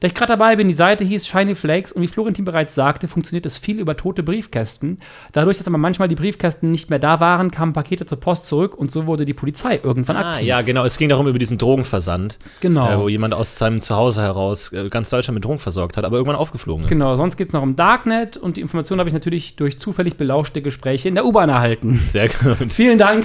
[0.00, 3.06] Da ich gerade dabei bin, die Seite hieß Shiny Flakes und wie Florentin bereits sagte,
[3.08, 4.98] funktioniert es viel über tote Briefkästen.
[5.32, 8.76] Dadurch, dass aber manchmal die Briefkästen nicht mehr da waren, kamen Pakete zur Post zurück
[8.76, 10.46] und so wurde die Polizei irgendwann Ah, aktiv.
[10.46, 10.84] ja, genau.
[10.84, 12.90] Es ging darum über diesen Drogenversand, Genau.
[12.90, 16.16] äh, wo jemand aus seinem Zuhause heraus äh, ganz Deutschland mit Drogen versorgt hat, aber
[16.16, 16.90] irgendwann aufgeflogen ist.
[16.90, 20.16] Genau, sonst geht es noch um Darknet und die Information habe ich natürlich durch zufällig
[20.16, 22.00] belauschte Gespräche in der U-Bahn erhalten.
[22.08, 22.72] Sehr gut.
[22.72, 23.24] Vielen Dank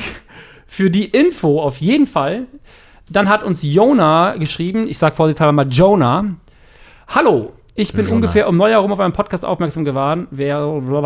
[0.68, 2.46] für die Info, auf jeden Fall.
[3.10, 6.26] Dann hat uns Jona geschrieben, ich sage vorsichtshalber mal Jonah.
[7.12, 8.16] Hallo, ich bin Jonah.
[8.18, 10.28] ungefähr um Neujahr rum auf einen Podcast aufmerksam geworden.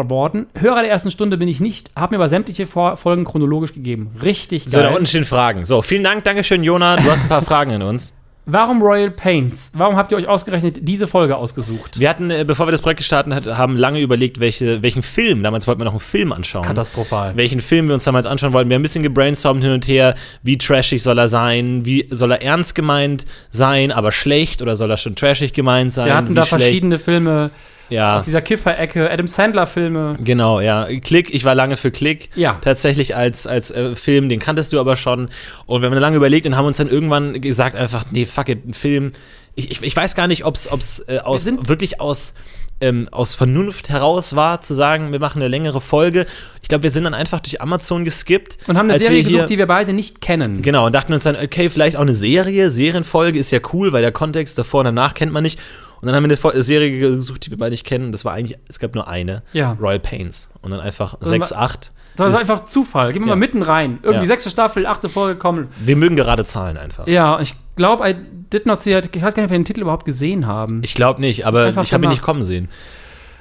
[0.09, 0.47] Worden?
[0.59, 4.11] Hörer der ersten Stunde bin ich nicht, habe mir aber sämtliche Vor Folgen chronologisch gegeben.
[4.21, 4.91] Richtig So, da geil.
[4.93, 5.63] unten stehen Fragen.
[5.63, 6.97] So, vielen Dank, Dankeschön, Jona.
[6.97, 8.13] Du hast ein paar Fragen an uns.
[8.45, 9.71] Warum Royal Pains?
[9.73, 11.97] Warum habt ihr euch ausgerechnet diese Folge ausgesucht?
[11.97, 15.43] Wir hatten, äh, bevor wir das Projekt gestartet hat- haben, lange überlegt, welche, welchen Film,
[15.43, 16.63] damals wollten wir noch einen Film anschauen.
[16.65, 17.37] Katastrophal.
[17.37, 18.69] welchen Film wir uns damals anschauen wollten.
[18.69, 22.31] Wir haben ein bisschen gebrainstormt hin und her, wie trashig soll er sein, wie soll
[22.31, 26.07] er ernst gemeint sein, aber schlecht oder soll er schon trashig gemeint sein?
[26.07, 26.63] Wir hatten da schlecht?
[26.63, 27.49] verschiedene Filme
[27.93, 28.17] Ja.
[28.17, 30.17] Aus dieser Kiffer-Ecke, Adam Sandler-Filme.
[30.23, 30.87] Genau, ja.
[31.01, 32.29] Klick, ich war lange für Klick.
[32.35, 32.57] Ja.
[32.61, 35.29] Tatsächlich als, als äh, Film, den kanntest du aber schon.
[35.65, 38.67] Und wir haben lange überlegt und haben uns dann irgendwann gesagt, einfach, nee, fuck it,
[38.67, 39.11] ein Film.
[39.55, 40.65] Ich, ich, ich weiß gar nicht, ob es
[41.07, 42.33] äh, aus sind- wirklich aus,
[42.81, 46.25] ähm, aus Vernunft heraus war, zu sagen, wir machen eine längere Folge.
[46.63, 48.57] Ich glaube, wir sind dann einfach durch Amazon geskippt.
[48.67, 50.63] Und haben eine Serie wir hier- gesucht, die wir beide nicht kennen.
[50.63, 52.71] Genau, und dachten uns dann, okay, vielleicht auch eine Serie.
[52.71, 55.59] Serienfolge ist ja cool, weil der Kontext davor und danach kennt man nicht.
[56.03, 58.11] Und dann haben wir eine Serie gesucht, die wir beide nicht kennen.
[58.11, 59.41] Das war eigentlich, es gab nur eine.
[59.53, 59.77] Ja.
[59.79, 60.49] Royal Pains.
[60.61, 61.93] Und dann einfach Also 6, ma- 8.
[62.17, 63.13] Das ist einfach Zufall.
[63.13, 63.35] Gehen wir Ja.
[63.35, 63.99] mal mitten rein.
[64.03, 64.27] Irgendwie Ja.
[64.27, 65.69] sechste Staffel, achte Folge kommen.
[65.79, 67.07] Wir mögen gerade Zahlen einfach.
[67.07, 68.15] Ja, ich glaube, I
[68.51, 69.15] did not see it.
[69.15, 70.81] Ich weiß gar nicht, ob wir den Titel überhaupt gesehen haben.
[70.83, 72.67] Ich glaube nicht, aber ich habe ihn nicht kommen sehen.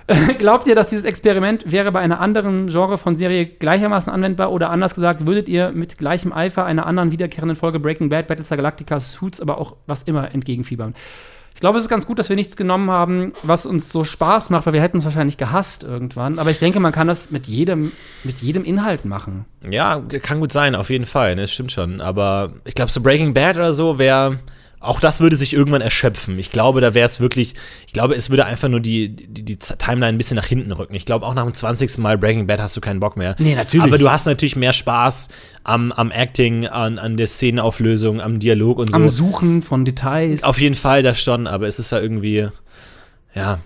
[0.38, 4.70] Glaubt ihr, dass dieses Experiment wäre bei einer anderen Genre von Serie gleichermaßen anwendbar oder
[4.70, 9.00] anders gesagt, würdet ihr mit gleichem Eifer einer anderen wiederkehrenden Folge Breaking Bad, Battlestar Galactica,
[9.00, 10.94] Suits, aber auch was immer entgegenfiebern?
[11.62, 14.50] Ich glaube, es ist ganz gut, dass wir nichts genommen haben, was uns so Spaß
[14.50, 16.40] macht, weil wir hätten es wahrscheinlich gehasst irgendwann.
[16.40, 17.92] Aber ich denke, man kann das mit jedem,
[18.24, 19.44] mit jedem Inhalt machen.
[19.70, 21.36] Ja, kann gut sein, auf jeden Fall.
[21.36, 22.00] Ne, Das stimmt schon.
[22.00, 24.40] Aber ich glaube, so Breaking Bad oder so wäre.
[24.82, 26.38] Auch das würde sich irgendwann erschöpfen.
[26.38, 27.54] Ich glaube, da wäre es wirklich,
[27.86, 30.94] ich glaube, es würde einfach nur die, die, die Timeline ein bisschen nach hinten rücken.
[30.94, 31.98] Ich glaube, auch nach dem 20.
[31.98, 33.36] Mal Breaking Bad hast du keinen Bock mehr.
[33.38, 33.86] Nee, natürlich.
[33.86, 35.28] Aber du hast natürlich mehr Spaß
[35.62, 38.96] am, am Acting, an, an der Szenenauflösung, am Dialog und so.
[38.96, 40.42] Am Suchen von Details.
[40.42, 42.48] Auf jeden Fall das schon, aber es ist ja irgendwie,
[43.34, 43.60] ja.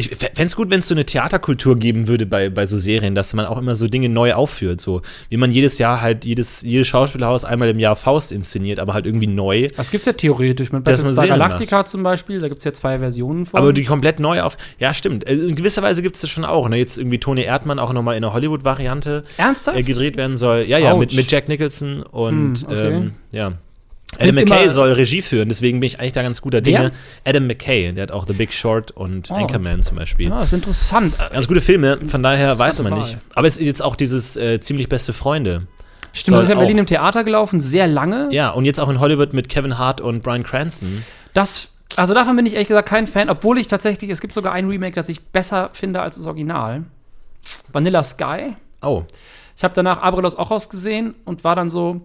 [0.00, 3.14] Ich fände es gut, wenn es so eine Theaterkultur geben würde bei, bei so Serien,
[3.14, 4.80] dass man auch immer so Dinge neu aufführt.
[4.80, 8.94] So wie man jedes Jahr halt, jedes, jedes Schauspielhaus einmal im Jahr Faust inszeniert, aber
[8.94, 9.68] halt irgendwie neu.
[9.76, 10.72] das gibt es ja theoretisch.
[10.72, 13.58] Mit Battlestar Galactica zum Beispiel, da gibt es ja zwei Versionen von.
[13.60, 14.56] Aber die komplett neu auf.
[14.78, 15.26] Ja, stimmt.
[15.28, 16.68] Äh, In gewisser Weise gibt es das schon auch.
[16.68, 16.76] Ne?
[16.76, 19.76] Jetzt irgendwie Tony Erdmann auch nochmal in einer Hollywood-Variante Ernsthaft?
[19.78, 20.64] äh, gedreht werden soll.
[20.66, 22.88] Ja, ja, mit, mit Jack Nicholson und Hm, okay.
[22.88, 23.52] ähm, ja.
[24.18, 26.90] Adam McKay soll Regie führen, deswegen bin ich eigentlich da ganz guter Dinge.
[27.24, 29.34] Adam McKay, der hat auch The Big Short und Oh.
[29.34, 30.28] Anchorman zum Beispiel.
[30.28, 31.14] Ja, ist interessant.
[31.18, 32.98] Ganz gute Filme, von daher weiß man Wahl.
[33.00, 33.16] nicht.
[33.34, 35.66] Aber es ist jetzt auch dieses äh, ziemlich beste Freunde.
[36.12, 38.28] Stimmt, das ist ja in Berlin im Theater gelaufen, sehr lange.
[38.32, 41.04] Ja, und jetzt auch in Hollywood mit Kevin Hart und Brian Cranston.
[41.34, 44.52] Das, also davon bin ich ehrlich gesagt kein Fan, obwohl ich tatsächlich, es gibt sogar
[44.52, 46.82] ein Remake, das ich besser finde als das Original.
[47.72, 48.56] Vanilla Sky.
[48.82, 49.04] Oh,
[49.56, 52.00] Ich habe danach Abrilos auch ausgesehen und war dann so,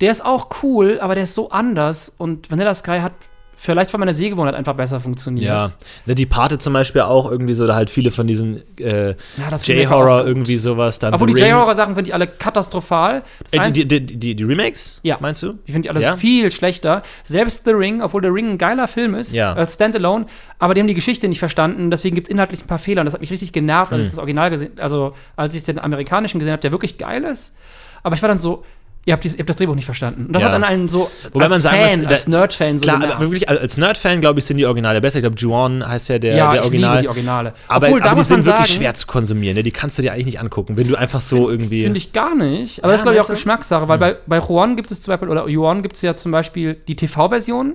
[0.00, 3.12] der ist auch cool, aber der ist so anders und Vanilla Sky hat
[3.56, 5.46] vielleicht von meiner Sehgewohnheit einfach besser funktioniert.
[5.46, 5.72] ja.
[6.04, 9.14] The Departed zum Beispiel auch irgendwie so, da halt viele von diesen äh, Ja,
[9.52, 10.98] auch J-Horror irgendwie sowas.
[10.98, 11.40] Dann Obwohl die.
[11.40, 13.22] J-Horror-Sachen finde ich alle katastrophal.
[13.52, 14.98] Äh, die, die, die, die, die Remakes?
[15.02, 15.16] Ja.
[15.20, 15.54] Meinst du?
[15.66, 16.16] Die finde ich alles Ja?
[16.18, 17.02] viel schlechter.
[17.22, 19.54] Selbst The Ring, obwohl The Ring ein geiler Film ist, Ja.
[19.54, 20.26] als Standalone,
[20.58, 23.06] aber die haben die Geschichte nicht verstanden, deswegen gibt es inhaltlich ein paar Fehler und
[23.06, 23.96] das hat mich richtig genervt, Hm.
[23.96, 27.22] als ich das Original gesehen also als ich den amerikanischen gesehen habe, der wirklich geil
[27.24, 27.56] ist.
[28.02, 28.62] Aber ich war dann so,
[29.06, 30.26] ihr habt, dies, ihr habt das Drehbuch nicht verstanden.
[30.26, 30.48] Und das Ja.
[30.48, 32.96] hat dann einen so Wobei als man sagen Fan, muss, da- als Nerd-Fan so Klar,
[33.00, 33.16] genervt.
[33.16, 35.18] aber wirklich als Nerd-Fan, glaube ich, sind die Originale besser.
[35.18, 37.02] Ich glaube, Juon heißt ja der, ja, der Original.
[37.02, 37.54] die Originale.
[37.68, 39.56] Aber, Obwohl, aber die sind wirklich sagen, schwer zu konsumieren.
[39.56, 39.62] Ne?
[39.62, 41.84] Die kannst du dir eigentlich nicht angucken, wenn du einfach so irgendwie.
[41.84, 42.78] Finde ich gar nicht.
[42.82, 43.28] Aber Ja, das ist, glaube ich, auch?
[43.28, 43.34] Hm.
[43.34, 46.32] Geschmackssache, weil bei, bei Juan gibt es zum Beispiel, oder Juan gibt es ja zum
[46.32, 47.74] Beispiel die TV-Version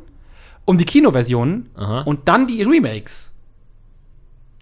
[0.65, 1.67] und die Kinoversion
[2.05, 3.31] und dann die Remakes.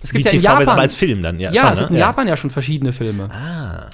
[0.02, 1.40] Es gibt ja in TV-Version, Japan, aber als Film dann.
[1.40, 1.96] Ja, ja, schon, es gibt ne?
[1.98, 3.30] in Japan ja schon verschiedene Filme.
[3.32, 3.90] Ah.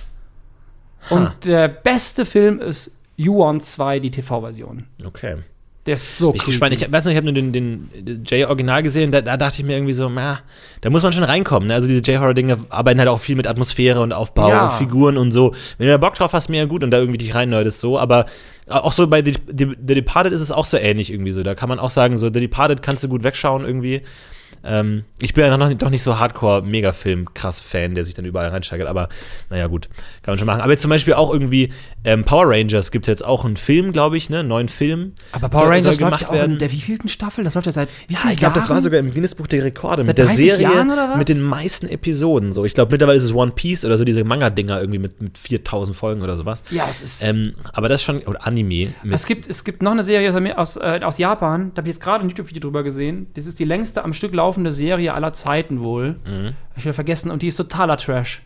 [1.09, 4.85] Und der beste Film ist Yuan 2, die TV-Version.
[5.05, 5.37] Okay.
[5.85, 6.73] Der ist so Ich gespannt.
[6.73, 7.89] Ich weiß noch, ich habe nur den, den
[8.25, 10.39] J-Original gesehen, da, da dachte ich mir irgendwie so, na,
[10.79, 11.67] da muss man schon reinkommen.
[11.67, 11.73] Ne?
[11.73, 14.63] Also diese J-Horror-Dinge arbeiten halt auch viel mit Atmosphäre und Aufbau Ja.
[14.65, 15.53] und Figuren und so.
[15.77, 17.99] Wenn du da Bock drauf hast, mir ja gut und da irgendwie dich reinnerdest so,
[17.99, 18.27] aber
[18.67, 21.43] auch so bei The, The, The Departed ist es auch so ähnlich irgendwie so.
[21.43, 24.03] Da kann man auch sagen, so The Departed kannst du gut wegschauen irgendwie.
[24.63, 29.09] Ähm, ich bin ja noch, doch nicht so Hardcore-Megafilm-krass-Fan, der sich dann überall reinsteigert, aber
[29.49, 29.89] naja, gut,
[30.21, 30.61] kann man schon machen.
[30.61, 31.71] Aber jetzt zum Beispiel auch irgendwie
[32.05, 34.39] ähm, Power Rangers gibt es jetzt auch einen Film, glaube ich, ne?
[34.39, 35.13] Einen neuen Film.
[35.31, 36.53] aber Power Soll- Rangers soll gemacht werden.
[36.53, 37.43] in der wievielten Staffel?
[37.43, 40.03] Das läuft ja seit wie Ja, ich glaube, das war sogar im Guinness-Buch der Rekorde
[40.03, 40.85] Seit mit der 30 Serie
[41.17, 42.53] mit den meisten Episoden.
[42.53, 45.37] So, ich glaube, mittlerweile ist es One Piece oder so diese Manga-Dinger irgendwie mit, mit
[45.37, 46.63] 4000 Folgen oder sowas.
[46.71, 47.23] Ja, es ist.
[47.23, 48.93] Ähm, aber das schon, oder Anime.
[49.11, 51.95] Es gibt, es gibt noch eine Serie aus, aus, äh, aus Japan, da habe ich
[51.95, 53.27] jetzt gerade ein YouTube-Video drüber gesehen.
[53.35, 56.15] Das ist die längste am Stück laufende Serie aller Zeiten wohl.
[56.25, 56.53] Mhm.
[56.69, 58.41] Hab ich wieder vergessen und die ist totaler Trash.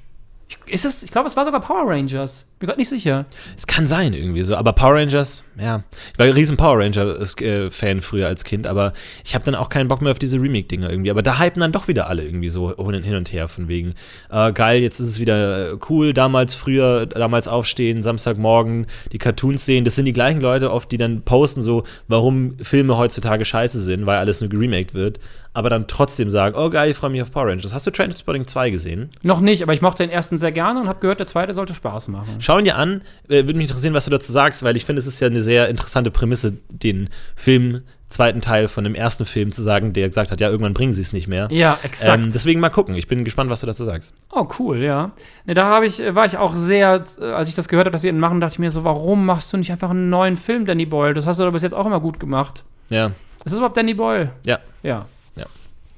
[0.49, 2.46] Ich, ist es, ich glaube, es war sogar Power Rangers.
[2.59, 3.25] Bin gerade nicht sicher.
[3.55, 5.83] es kann sein irgendwie so, aber Power Rangers, ja.
[6.11, 8.93] Ich war ein riesen Power Ranger-Fan früher als Kind, aber
[9.23, 11.11] ich habe dann auch keinen Bock mehr auf diese Remake-Dinger irgendwie.
[11.11, 13.93] Aber da hypen dann doch wieder alle irgendwie so hin und her von wegen,
[14.31, 19.63] äh, geil, jetzt ist es wieder äh, cool, damals früher, damals aufstehen, Samstagmorgen, die Cartoons
[19.63, 19.85] sehen.
[19.85, 24.07] Das sind die gleichen Leute oft, die dann posten so, warum Filme heutzutage scheiße sind,
[24.07, 25.19] weil alles nur geremaked wird,
[25.53, 27.73] aber dann trotzdem sagen, oh geil, ich freue mich auf Power Rangers.
[27.73, 29.09] Hast du Transporting 2 gesehen?
[29.23, 31.73] Noch nicht, aber ich mochte den ersten sehr gerne und habe gehört, der zweite sollte
[31.73, 32.39] Spaß machen.
[32.47, 33.01] Schau ihn dir an.
[33.27, 35.41] Äh, Würde mich interessieren, was du dazu sagst, weil ich finde, es ist ja eine
[35.41, 40.31] sehr interessante Prämisse, den Film zweiten Teil von dem ersten Film zu sagen, der gesagt
[40.31, 41.49] hat, ja, irgendwann bringen sie es nicht mehr.
[41.51, 42.23] Ja, exakt.
[42.23, 42.95] Ähm, deswegen mal gucken.
[42.95, 44.13] Ich bin gespannt, was du dazu sagst.
[44.31, 45.11] Oh, cool, ja.
[45.43, 48.03] Ne, da habe ich, war ich auch sehr, äh, als ich das gehört habe, dass
[48.03, 50.65] sie ihn machen, dachte ich mir so, warum machst du nicht einfach einen neuen Film,
[50.65, 51.13] Danny Boyle?
[51.13, 52.63] Das hast du doch bis jetzt auch immer gut gemacht.
[52.89, 53.07] Ja.
[53.07, 54.31] Ist das überhaupt Danny Boyle?
[54.45, 54.59] Ja.
[54.83, 55.05] Ja.
[55.35, 55.47] Ja.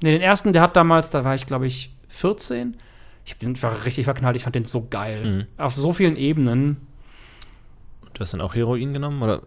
[0.02, 2.74] Ne, den ersten, der hat damals, da war ich, glaube ich, 14.
[3.24, 5.46] Ich hab den war richtig verknallt, ich fand den so geil.
[5.58, 5.62] Mhm.
[5.62, 6.78] Auf so vielen Ebenen.
[8.14, 9.22] Du hast dann auch Heroin genommen?
[9.22, 9.42] Oder?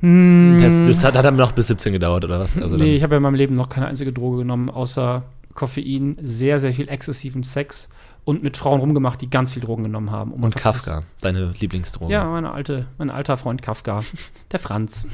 [0.00, 2.56] Hm, Das, das hat, hat dann noch bis 17 gedauert, oder was?
[2.56, 5.22] Also nee, ich habe ja in meinem Leben noch keine einzige Droge genommen, außer
[5.54, 7.88] Koffein, sehr, sehr viel exzessiven Sex
[8.24, 10.32] und mit Frauen rumgemacht, die ganz viel Drogen genommen haben.
[10.32, 12.12] Um und Kafka, deine Lieblingsdroge.
[12.12, 14.00] Ja, meine alte, mein alter Freund Kafka.
[14.52, 15.06] Der Franz.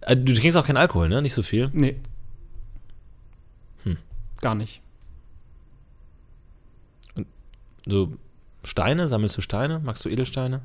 [0.00, 1.20] Äh, Du trinkst auch keinen Alkohol, ne?
[1.20, 1.68] Nicht so viel.
[1.72, 1.96] Nee.
[3.84, 3.98] Hm.
[4.40, 4.80] Gar nicht.
[7.88, 8.12] So
[8.64, 9.80] Steine, sammelst du Steine?
[9.82, 10.60] Magst du Edelsteine?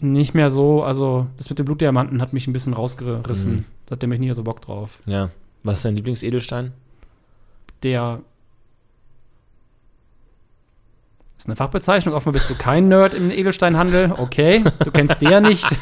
[0.00, 3.52] Nicht mehr so, also das mit dem Blutdiamanten hat mich ein bisschen rausgerissen.
[3.52, 3.64] Mhm.
[3.86, 4.98] Da hat der mich nie so Bock drauf.
[5.06, 5.30] Ja.
[5.62, 6.72] Was ist dein Lieblingsedelstein?
[7.82, 8.20] Der
[11.36, 12.14] ist eine Fachbezeichnung.
[12.14, 14.12] Offenbar bist du kein Nerd im Edelsteinhandel.
[14.16, 15.66] Okay, du kennst der nicht.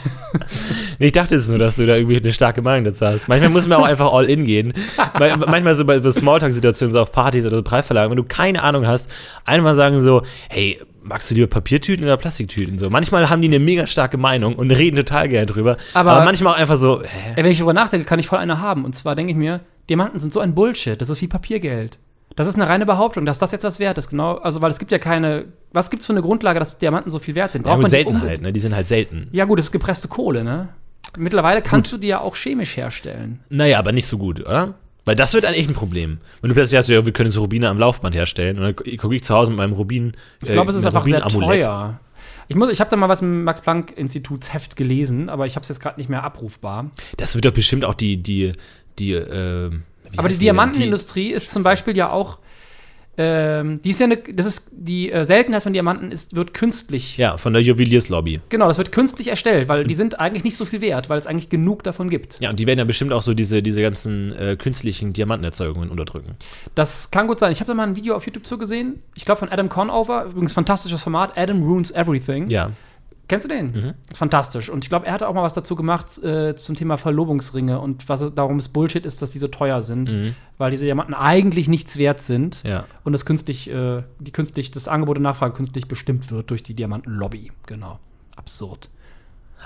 [0.98, 3.26] Nee, ich dachte es nur, dass du da irgendwie eine starke Meinung dazu hast.
[3.28, 4.74] Manchmal muss man auch einfach all in gehen.
[5.18, 9.10] Manchmal so bei Smalltalk-Situationen, so auf Partys oder so Preisverlagen, wenn du keine Ahnung hast,
[9.46, 12.78] einmal sagen so, hey, magst du lieber Papiertüten oder Plastiktüten?
[12.78, 15.76] So, manchmal haben die eine mega starke Meinung und reden total gerne drüber.
[15.94, 17.08] Aber- Aber, manchmal auch einfach so, hä?
[17.36, 18.84] Ey, wenn ich darüber nachdenke, kann ich voll eine haben.
[18.84, 21.00] Und zwar denke ich mir, Diamanten sind so ein Bullshit.
[21.00, 21.98] Das ist wie Papiergeld.
[22.34, 24.10] Das ist eine reine Behauptung, dass das jetzt was wert ist.
[24.10, 25.46] Genau, also weil es gibt ja keine.
[25.72, 27.66] Was gibt es für eine Grundlage, dass Diamanten so viel wert sind?
[27.66, 28.52] Ja, gut, die Seltenheit, um- ne?
[28.52, 29.28] Die sind halt selten.
[29.32, 30.68] Ja, gut, das ist gepresste Kohle, ne?
[31.16, 33.40] Mittlerweile kannst du die ja auch chemisch herstellen.
[33.48, 34.74] Naja, aber nicht so gut, oder?
[35.06, 36.18] Weil das wird eigentlich ein Problem.
[36.40, 39.14] Wenn du plötzlich hast, ja, wir können jetzt Rubine am Laufband herstellen und dann gucke
[39.14, 40.14] ich zu Hause mit meinem Rubin.
[40.42, 42.00] Ich glaube, es ist einfach sehr teuer.
[42.48, 45.80] Ich, muss- ich habe da mal was im Max-Planck-Institutsheft gelesen, aber ich habe es jetzt
[45.80, 46.90] gerade nicht mehr abrufbar.
[47.16, 48.52] Das wird doch bestimmt auch die, die,
[48.98, 49.70] die, äh,
[50.16, 52.38] Aber die Diamantenindustrie ist zum Beispiel ja auch,
[53.18, 57.16] ähm, die ist ja eine, das ist, die äh, Seltenheit von Diamanten ist, wird künstlich,
[57.16, 58.40] Ja, von der Juwelierslobby.
[58.50, 61.26] genau, das wird künstlich erstellt, weil die sind eigentlich nicht so viel wert, weil es
[61.26, 62.38] eigentlich genug davon gibt.
[62.40, 66.36] Ja, und die werden ja bestimmt auch so diese, diese ganzen äh, künstlichen Diamantenerzeugungen unterdrücken.
[66.74, 67.52] Das kann gut sein.
[67.52, 70.26] Ich habe da mal ein Video auf YouTube zu gesehen, ich glaube von Adam Conover,
[70.26, 72.50] übrigens fantastisches Format, Adam Ruins Everything.
[72.50, 72.70] Ja.
[73.28, 73.66] Kennst du den?
[73.72, 73.94] Mhm.
[74.14, 74.70] Fantastisch.
[74.70, 78.08] Und ich glaube, er hatte auch mal was dazu gemacht äh, zum Thema Verlobungsringe und
[78.08, 80.34] was darum es Bullshit ist, dass die so teuer sind, Mhm.
[80.58, 82.84] weil diese Diamanten eigentlich nichts wert sind Ja.
[83.04, 86.74] und das künstlich, äh, die künstlich, das Angebot und Nachfrage künstlich bestimmt wird durch die
[86.74, 87.50] Diamantenlobby.
[87.66, 87.98] Genau.
[88.36, 88.90] Absurd.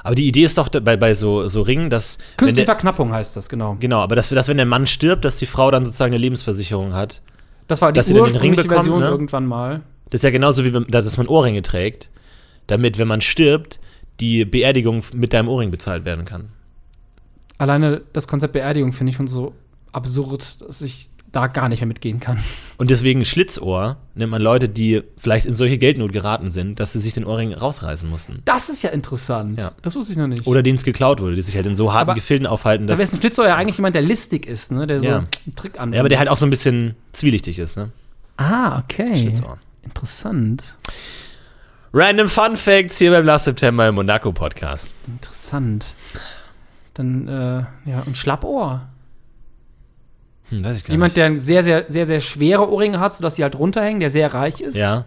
[0.03, 2.16] Aber die Idee ist doch bei, bei so, so Ringen, dass.
[2.37, 3.77] Künstliche der, Verknappung heißt das, genau.
[3.81, 6.94] genau, aber dass, dass, wenn der Mann stirbt, dass die Frau dann sozusagen eine Lebensversicherung
[6.94, 7.20] hat.
[7.66, 9.07] Das war die Dass sie dann den Ring Version ne?
[9.07, 9.83] irgendwann mal.
[10.09, 12.09] Das ist ja genauso wie, dass man Ohrringe trägt,
[12.71, 13.81] damit, wenn man stirbt,
[14.21, 16.49] die Beerdigung mit deinem Ohrring bezahlt werden kann.
[17.59, 19.55] Alleine das Konzept Beerdigung finde ich schon so
[19.93, 22.43] absurd, dass ich da gar nicht mehr mitgehen kann.
[22.77, 26.99] Und deswegen Schlitzohr nennt man Leute, die vielleicht in solche Geldnot geraten sind, dass sie
[26.99, 28.43] sich den Ohrring rausreißen mussten.
[28.47, 29.57] Das ist ja interessant.
[29.59, 29.71] Ja.
[29.83, 30.47] Das wusste ich noch nicht.
[30.49, 32.95] Oder denen es geklaut wurde, die sich halt in so harten Aber- Gefilden aufhalten, da
[32.95, 32.99] dass.
[32.99, 34.87] wäre ein Schlitzohr ja eigentlich jemand, der listig ist, ne?
[34.89, 35.19] Der so Ja.
[35.19, 35.95] einen Trick anwendet.
[35.97, 37.91] Ja, aber der halt auch so ein bisschen zwielichtig ist, ne?
[38.37, 39.17] Ah, okay.
[39.17, 39.59] Schlitzohr.
[39.85, 40.65] Interessant.
[41.92, 44.94] Random Fun Facts hier beim Last September im Monaco Podcast.
[45.09, 45.94] Interessant.
[46.94, 48.88] Dann, äh, ja, und Schlappohr.
[50.50, 51.16] Hm, weiß ich gar Jemand, nicht.
[51.16, 54.33] der ein sehr, sehr, sehr, sehr schwere Ohrringe hat, sodass sie halt runterhängen, der sehr
[54.33, 54.76] reich ist.
[54.76, 55.07] Ja.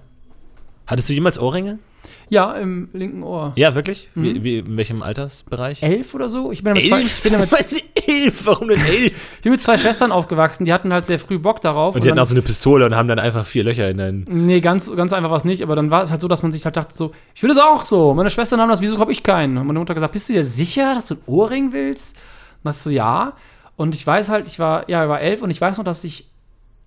[0.85, 1.79] Hattest du jemals Ohrringe?
[2.27, 3.53] Ja, im linken Ohr.
[3.55, 4.09] Ja, wirklich?
[4.15, 4.23] Mhm.
[4.23, 5.83] Wie, wie, in welchem Altersbereich?
[5.83, 6.51] Elf oder so?
[6.51, 7.49] Ich bin, mit zwei, ich, bin mit,
[8.13, 8.45] elf?
[8.45, 9.33] Warum denn elf?
[9.35, 11.95] ich bin mit zwei Schwestern aufgewachsen, die hatten halt sehr früh Bock darauf.
[11.95, 14.25] Und die hatten auch so eine Pistole und haben dann einfach vier Löcher in deinen.
[14.27, 16.65] Nee, ganz, ganz einfach was nicht, aber dann war es halt so, dass man sich
[16.65, 18.13] halt dachte, so, ich will das auch so.
[18.13, 19.57] Meine Schwestern haben das, wieso habe ich keinen?
[19.57, 22.15] Und meine Mutter gesagt, bist du dir sicher, dass du einen Ohrring willst?
[22.17, 23.33] Und das so, ja.
[23.75, 26.03] Und ich weiß halt, ich war, ja, ich war elf und ich weiß noch, dass
[26.03, 26.29] ich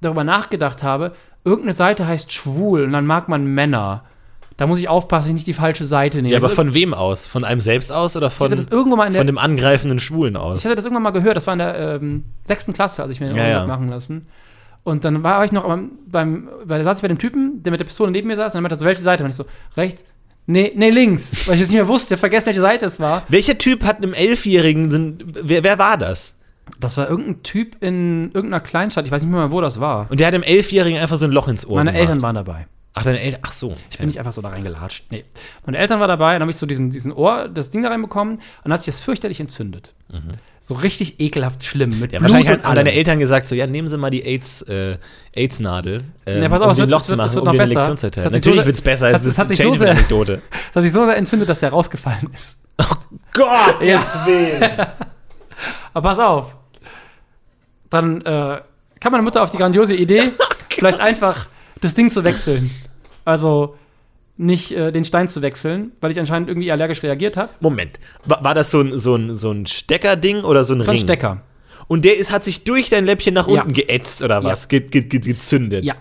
[0.00, 1.12] darüber nachgedacht habe,
[1.44, 4.04] irgendeine Seite heißt schwul und dann mag man Männer.
[4.56, 6.30] Da muss ich aufpassen, dass ich nicht die falsche Seite nehme.
[6.32, 7.26] Ja, aber von wem aus?
[7.26, 8.62] Von einem selbst aus oder von, der,
[9.12, 10.60] von dem angreifenden Schwulen aus?
[10.60, 13.20] ich hatte das irgendwann mal gehört, das war in der ähm, sechsten Klasse, als ich
[13.20, 13.66] mir den Ja, ja.
[13.66, 14.26] machen lassen.
[14.82, 17.70] Und dann war ich noch beim, beim weil da saß ich bei dem Typen, der
[17.72, 19.24] mit der Pistole neben mir saß, und dann meinte er so, welche Seite?
[19.24, 19.44] Und ich so,
[19.76, 20.04] rechts?
[20.46, 21.46] Nee, nee, links.
[21.48, 23.24] Weil ich es nicht mehr wusste, vergessen, welche Seite es war.
[23.28, 24.90] Welcher Typ hat einem Elfjährigen.
[24.92, 26.34] sind- Wer, wer war das?
[26.80, 30.06] Das war irgendein Typ in irgendeiner Kleinstadt, ich weiß nicht mehr, wo das war.
[30.08, 32.08] Und der hat dem Elfjährigen einfach so ein Loch ins Ohr Meine gemacht.
[32.08, 32.66] Eltern waren dabei.
[32.98, 33.40] Ach, deine Eltern.
[33.44, 33.76] Ach so.
[33.90, 35.04] Ich bin nicht einfach so da reingelatscht.
[35.10, 35.24] Nee.
[35.66, 38.36] Meine Eltern waren dabei, dann habe ich so diesen, diesen Ohr, das Ding da reinbekommen
[38.36, 39.92] und dann hat sich das fürchterlich entzündet.
[40.62, 42.00] So richtig ekelhaft schlimm.
[42.00, 42.92] Mit Ja, Blut wahrscheinlich haben deine.
[42.92, 44.96] Eltern gesagt, so, ja, nehmen Sie mal die AIDS, äh,
[45.34, 47.46] AIDS-Nadel, ähm, Ja, pass auf, um es den wird- Loch es zu wird- machen, wird
[47.46, 47.74] um besser.
[47.74, 48.32] Lektion zu erteilen.
[48.32, 50.40] Natürlich so wird es besser, es ist eine so Change-Anekdote.
[50.50, 52.62] Das hat sich so sehr entzündet, dass der rausgefallen ist.
[53.34, 54.62] Gott, Willen.
[55.92, 56.56] Aber pass auf.
[57.90, 58.60] Dann äh,
[59.00, 60.30] kam meine Mutter auf die grandiose Idee,
[60.70, 61.46] vielleicht einfach
[61.80, 62.70] das Ding zu wechseln.
[63.26, 63.76] Also
[64.38, 67.50] nicht äh, den Stein zu wechseln, weil ich anscheinend irgendwie allergisch reagiert habe.
[67.60, 70.88] Moment, war, war das so ein, so ein, so ein Steckerding oder so ein Das
[70.88, 70.94] Ring?
[70.96, 71.40] ein Stecker.
[71.88, 73.60] Und der ist, hat sich durch dein Läppchen nach Ja.
[73.62, 74.62] unten geätzt oder was?
[74.64, 74.68] Ja.
[74.78, 75.84] Ge ge ge gezündet.
[75.84, 75.94] Ja.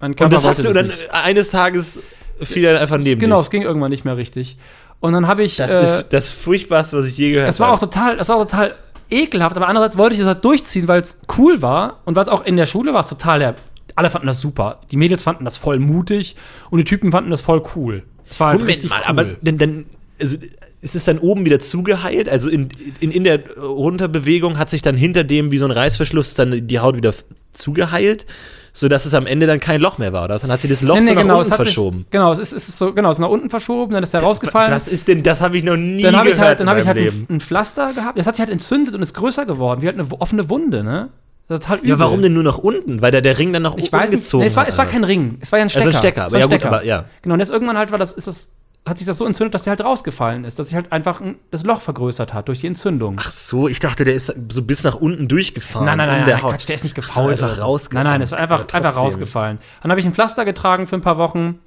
[0.00, 1.10] Und das hast du dann nicht.
[1.12, 2.02] eines Tages
[2.42, 3.44] fiel dann einfach neben Genau, dich.
[3.46, 4.56] es ging irgendwann nicht mehr richtig.
[5.00, 5.56] Und dann habe ich.
[5.56, 7.90] Das äh, ist das Furchtbarste, was ich je gehört Es war auch habe.
[7.90, 8.74] total, es war auch total
[9.10, 12.28] ekelhaft, aber andererseits wollte ich das halt durchziehen, weil es cool war und weil es
[12.28, 13.54] auch in der Schule war es total der,
[13.96, 14.80] alle fanden das super.
[14.90, 16.36] Die Mädels fanden das voll mutig
[16.70, 18.04] und die Typen fanden das voll cool.
[18.30, 19.06] Es war halt Moment richtig mal, cool.
[19.06, 19.84] aber dann, dann
[20.20, 20.36] also,
[20.80, 22.28] ist es dann oben wieder zugeheilt?
[22.28, 22.68] Also in,
[23.00, 26.78] in, in der Runterbewegung hat sich dann hinter dem wie so ein Reißverschluss dann die
[26.78, 27.14] Haut wieder
[27.52, 28.26] zugeheilt,
[28.72, 30.24] sodass es am Ende dann kein Loch mehr war.
[30.24, 30.38] Oder?
[30.38, 31.98] Dann hat sie das Loch Nee, nee, so nach genau, unten verschoben.
[31.98, 34.14] Sich, genau, es ist, es ist so, genau, es ist nach unten verschoben, dann ist
[34.14, 34.70] er rausgefallen.
[34.70, 36.86] Was ist denn, das habe ich noch nie dann gehört ich halt, dann habe ich
[36.86, 38.18] halt ein, ein Pflaster gehabt.
[38.18, 41.08] Das hat sich halt entzündet und ist größer geworden, wie halt eine offene Wunde, ne?
[41.48, 41.90] Ist total übel.
[41.90, 43.00] Ja, warum denn nur nach unten?
[43.00, 44.86] Weil da der Ring dann nach Ich oben gezogen Nee, es, war, hat, es war
[44.86, 45.86] kein Ring, es war ja ein Stecker.
[45.86, 47.04] Also ein Stecker, aber war ja ein gut, aber ja.
[47.22, 48.56] Genau, und jetzt irgendwann halt war das, ist das,
[48.88, 51.36] hat sich das so entzündet, dass der halt rausgefallen ist, dass sich halt einfach ein,
[51.52, 53.16] das Loch vergrößert hat durch die Entzündung.
[53.20, 55.86] Ach so, ich dachte, der ist so bis nach unten durchgefahren.
[55.86, 56.46] nein, nein, in nein, der nein.
[56.50, 57.34] Quatsch, der ist nicht gefault.
[57.34, 57.62] einfach oder so.
[57.62, 58.04] rausgefahren.
[58.04, 59.58] Nein, nein, es war einfach, einfach rausgefallen.
[59.82, 61.60] Dann habe ich ein Pflaster getragen für ein paar Wochen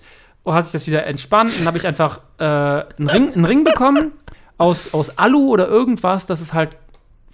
[0.43, 1.51] und hat sich das wieder entspannt.
[1.57, 4.11] Dann habe ich einfach äh, einen, Ring, einen Ring bekommen
[4.57, 6.77] aus, aus Alu oder irgendwas, dass es halt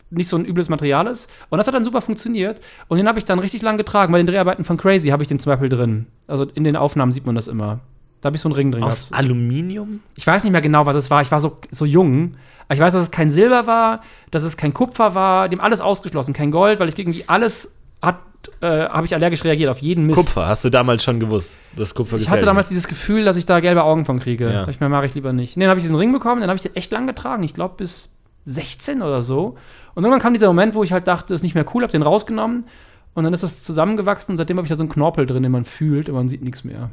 [0.10, 1.32] nicht so ein übles Material ist.
[1.50, 2.62] Und das hat dann super funktioniert.
[2.88, 4.12] Und den habe ich dann richtig lang getragen.
[4.12, 6.08] Bei den Dreharbeiten von Crazy habe ich den zum Beispiel drin.
[6.28, 7.80] Also in den Aufnahmen sieht man das immer.
[8.22, 9.24] Da habe ich so einen Ring drin Aus gehabt.
[9.24, 10.00] Aluminium?
[10.16, 11.22] Ich weiß nicht mehr genau, was es war.
[11.22, 12.36] Ich war so, so jung.
[12.72, 14.02] Ich weiß, dass es kein Silber war,
[14.32, 15.50] dass es kein Kupfer war.
[15.50, 16.34] Dem alles ausgeschlossen.
[16.34, 18.20] Kein Gold, weil ich gegen die alles hat,
[18.62, 20.18] äh, habe ich allergisch reagiert auf jeden Mist.
[20.18, 23.46] Kupfer, hast du damals schon gewusst, dass Kupfer Ich hatte damals dieses Gefühl, dass ich
[23.46, 24.52] da gelbe Augen von kriege.
[24.52, 24.68] Ja.
[24.68, 25.58] Ich mir mache ich lieber nicht.
[25.58, 27.44] Nee, dann habe ich diesen Ring bekommen, dann habe ich den echt lang getragen.
[27.44, 28.15] Ich glaube bis
[28.46, 29.58] 16 oder so.
[29.96, 31.92] Und irgendwann kam dieser Moment, wo ich halt dachte, das ist nicht mehr cool, habe
[31.92, 32.66] den rausgenommen
[33.14, 35.52] und dann ist das zusammengewachsen und seitdem habe ich da so einen Knorpel drin, den
[35.52, 36.90] man fühlt und man sieht nichts mehr.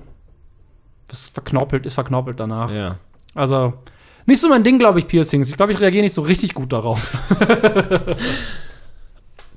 [1.09, 2.73] Das verknorpelt ist verknorpelt danach.
[2.73, 2.97] Ja.
[3.35, 3.75] Also
[4.27, 5.51] nicht so mein Ding, glaube ich, Piercings.
[5.51, 7.17] Ich glaube, ich reagiere nicht so richtig gut darauf.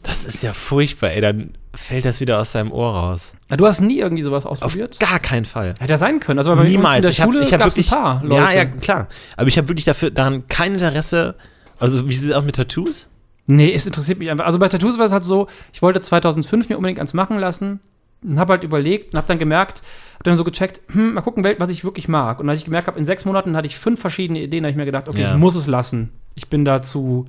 [0.06, 1.22] Das ist ja furchtbar, ey.
[1.22, 3.34] Dann fällt das wieder aus seinem Ohr raus.
[3.50, 5.00] Du hast nie irgendwie sowas Auf ausprobiert?
[5.00, 5.74] gar keinen Fall.
[5.80, 6.38] Hätte ja sein können.
[6.38, 6.86] Also bei Niemals.
[6.88, 7.92] uns in der ich habe Schule ich hab gab's wirklich.
[7.92, 8.44] ein paar Leute.
[8.44, 9.08] Ja, ja, klar.
[9.36, 11.36] Aber ich habe wirklich dafür daran kein Interesse.
[11.80, 13.10] Also, wie sieht es aus mit Tattoos?
[13.48, 14.46] Nee, es interessiert mich einfach.
[14.46, 17.80] Also bei Tattoos war es halt so, ich wollte 2005 mir unbedingt eins machen lassen
[18.24, 19.84] und habe halt überlegt und habe dann gemerkt,
[20.16, 22.40] habe dann so gecheckt, hm, mal gucken, was ich wirklich mag.
[22.40, 24.72] Und als ich gemerkt habe, in sechs Monaten hatte ich fünf verschiedene Ideen, da habe
[24.72, 25.34] ich mir gedacht, okay, Ja.
[25.34, 26.10] ich muss es lassen.
[26.34, 27.28] Ich bin dazu,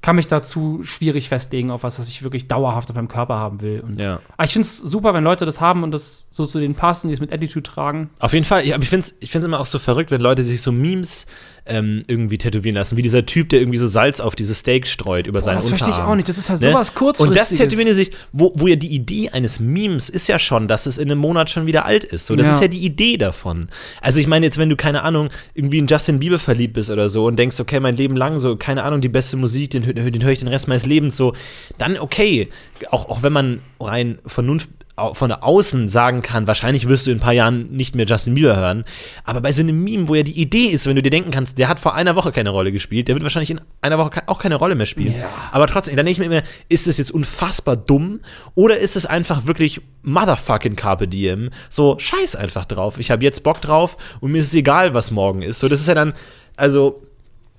[0.00, 3.60] kann mich dazu schwierig festlegen auf was, was ich wirklich dauerhaft auf meinem Körper haben
[3.60, 3.80] will.
[3.80, 4.20] Und Ja.
[4.36, 7.08] Aber ich finde es super, wenn Leute das haben und das so zu denen passen,
[7.08, 8.10] die es mit Attitude tragen.
[8.20, 10.20] Auf jeden Fall, ja, aber ich finde es ich find's immer auch so verrückt, wenn
[10.20, 11.26] Leute sich so Memes
[11.68, 15.26] ähm, irgendwie tätowieren lassen, wie dieser Typ, der irgendwie so Salz auf diese Steak streut
[15.26, 16.12] über seinen das verstehe ich Unterarm.
[16.12, 16.28] auch nicht.
[16.28, 16.70] Das ist halt Ne?
[16.72, 17.48] sowas Und kurzfristiges.
[17.50, 20.86] das tätowieren die sich, wo, wo ja die Idee eines Memes ist ja schon, dass
[20.86, 22.26] es in einem Monat schon wieder alt ist.
[22.26, 22.54] So, das Ja.
[22.54, 23.68] ist ja die Idee davon.
[24.00, 27.10] Also ich meine jetzt, wenn du, keine Ahnung, irgendwie in Justin Bieber verliebt bist oder
[27.10, 30.22] so und denkst, okay, mein Leben lang so, keine Ahnung, die beste Musik, den, den
[30.24, 31.34] höre ich den Rest meines Lebens so,
[31.78, 32.48] dann okay.
[32.90, 34.68] Auch, auch wenn man rein Vernunft
[35.12, 38.56] von außen sagen kann, wahrscheinlich wirst du in ein paar Jahren nicht mehr Justin Bieber
[38.56, 38.84] hören.
[39.24, 41.58] Aber bei so einem Meme, wo ja die Idee ist, wenn du dir denken kannst,
[41.58, 44.38] der hat vor einer Woche keine Rolle gespielt, der wird wahrscheinlich in einer Woche auch
[44.38, 45.14] keine Rolle mehr spielen.
[45.18, 45.28] Ja.
[45.52, 48.20] Aber trotzdem, dann denke ich mir immer, ist es jetzt unfassbar dumm
[48.54, 51.50] oder ist es einfach wirklich motherfucking Carpe Diem?
[51.68, 52.98] So, scheiß einfach drauf.
[52.98, 55.58] Ich habe jetzt Bock drauf und mir ist es egal, was morgen ist.
[55.60, 56.14] So, das ist ja dann,
[56.56, 57.02] also,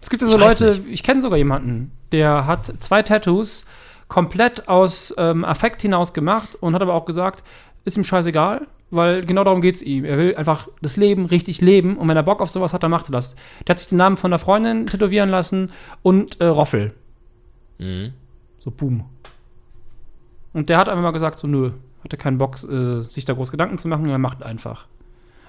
[0.01, 3.65] Es gibt ja so Leute, ich kenne sogar jemanden, der hat zwei Tattoos
[4.09, 7.43] komplett aus ähm, Affekt hinaus gemacht und hat aber auch gesagt,
[7.85, 10.03] ist ihm scheißegal, weil genau darum geht es ihm.
[10.03, 12.91] Er will einfach das Leben richtig leben und wenn er Bock auf sowas hat, dann
[12.91, 13.35] macht er das.
[13.67, 16.93] Der hat sich den Namen von der Freundin tätowieren lassen und äh, Roffel.
[17.77, 18.11] mhm.
[18.61, 19.05] So, boom.
[20.51, 21.71] Und der hat einfach mal gesagt, so, nö,
[22.03, 24.87] hatte keinen Bock, äh, sich da groß Gedanken zu machen, er macht einfach.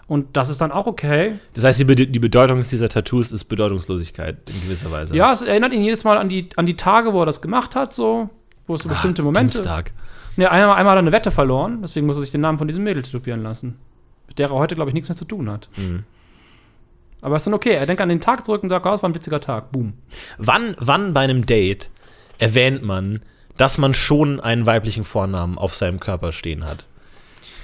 [0.07, 1.39] Und das ist dann auch okay.
[1.55, 5.17] das heißt, die, Bede- die Bedeutung dieser Tattoos ist Bedeutungslosigkeit in gewisser Weise.
[5.17, 7.75] Ja, es erinnert ihn jedes Mal an die, an die Tage, wo er das gemacht
[7.77, 8.29] hat, so,
[8.71, 9.53] wo es so bestimmte Momente.
[9.53, 9.93] Dienstag.
[10.37, 12.69] Nee, einmal, einmal hat er eine Wette verloren, deswegen muss er sich den Namen von
[12.69, 13.79] diesem Mädel tätowieren lassen.
[14.29, 15.69] Mit der er heute, glaube ich, nichts mehr zu tun hat.
[15.77, 16.05] Mhm.
[17.21, 17.73] Aber es ist dann okay.
[17.73, 19.73] Er denkt an den Tag zurück und sagt, oh, es war ein witziger Tag.
[19.73, 19.93] Boom.
[20.39, 21.91] Wann, wann bei einem Date
[22.39, 23.21] erwähnt man,
[23.57, 26.87] dass man schon einen weiblichen Vornamen auf seinem Körper stehen hat?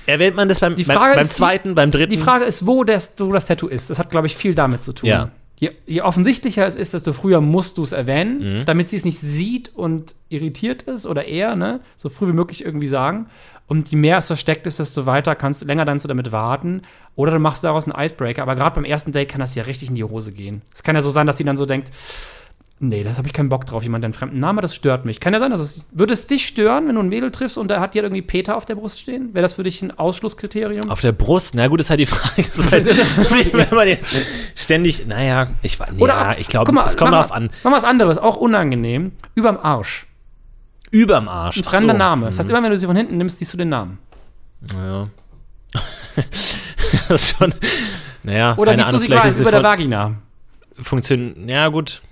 [0.04, 2.10] Erwähnt man das beim, beim, beim zweiten, beim dritten?
[2.10, 3.90] Die Frage ist, wo das, wo das Tattoo ist.
[3.90, 5.08] Das hat, glaube ich, viel damit zu tun.
[5.08, 5.30] Ja.
[5.58, 8.64] Je, je offensichtlicher es ist, desto früher musst du es erwähnen, Mhm.
[8.66, 11.80] damit sie es nicht sieht und irritiert ist oder eher, ne?
[11.96, 13.26] So früh wie möglich irgendwie sagen.
[13.66, 16.82] Und je mehr es versteckt ist, desto weiter kannst du, länger kannst du damit warten.
[17.16, 18.42] Oder du machst daraus einen Icebreaker.
[18.42, 20.60] Aber gerade beim ersten Date kann das ja richtig in die Hose gehen.
[20.74, 21.90] Es kann ja so sein, dass sie dann so denkt,
[22.78, 25.18] Nee, das habe ich keinen Bock drauf, jemand, einen fremden Namen das stört mich.
[25.18, 25.86] Kann ja sein, dass es.
[25.92, 28.54] Würde es dich stören, wenn du ein Mädel triffst und da hat dir irgendwie Peter
[28.54, 29.32] auf der Brust stehen?
[29.32, 30.90] Wäre das für dich ein Ausschlusskriterium?
[30.90, 32.46] Auf der Brust, na gut, ist halt die Frage.
[32.70, 32.86] Halt,
[33.70, 34.14] wenn man jetzt
[34.54, 37.48] ständig, naja, ich war, Oder ja, ich glaube, es kommt darauf an.
[37.64, 39.12] Mach mal was anderes, auch unangenehm.
[39.34, 40.06] Überm Arsch.
[40.90, 41.56] Überm Arsch.
[41.56, 41.98] Ein fremder so.
[41.98, 42.26] Name.
[42.26, 43.98] Das heißt, immer wenn du sie von hinten nimmst, siehst du den Namen.
[44.74, 45.08] Ja.
[47.08, 47.54] das ist schon,
[48.22, 50.14] naja, Oder keine siehst du Ahnung, sie vielleicht über der Vagina.
[50.78, 51.38] funktioniert.
[51.48, 52.02] Ja, gut.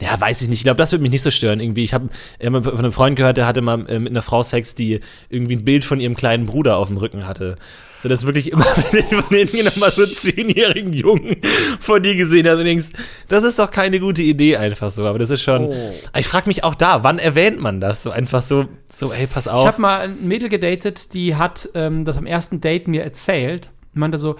[0.00, 0.60] Ja, weiß ich nicht.
[0.60, 1.60] Ich glaube, das würde mich nicht so stören.
[1.60, 2.08] Irgendwie, ich habe
[2.42, 5.56] hab von einem Freund gehört, der hatte mal äh, mit einer Frau Sex, die irgendwie
[5.56, 7.56] ein Bild von ihrem kleinen Bruder auf dem Rücken hatte.
[7.98, 11.36] So, dass wirklich immer, wenn du von hinten nochmal so einen zehnjährigen Jungen
[11.80, 12.86] vor dir gesehen hast und denkst,
[13.28, 15.04] das ist doch keine gute Idee einfach so.
[15.04, 15.64] Aber das ist schon.
[15.66, 15.94] Oh.
[16.16, 18.02] Ich frage mich auch da, wann erwähnt man das?
[18.02, 19.60] So einfach so, so, ey, pass auf.
[19.60, 23.70] Ich habe mal ein Mädel gedatet, die hat ähm, das am ersten Date mir erzählt.
[23.94, 24.36] Und meinte so,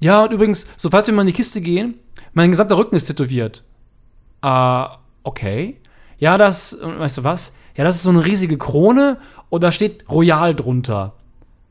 [0.00, 1.98] ja, und übrigens, so falls wir mal in die Kiste gehen,
[2.32, 3.62] mein gesamter Rücken ist tätowiert.
[4.42, 4.84] Äh,
[5.22, 5.76] okay.
[6.18, 7.52] Ja, das, weißt du was?
[7.76, 9.16] Ja, das ist so eine riesige Krone
[9.50, 11.12] und da steht Royal drunter.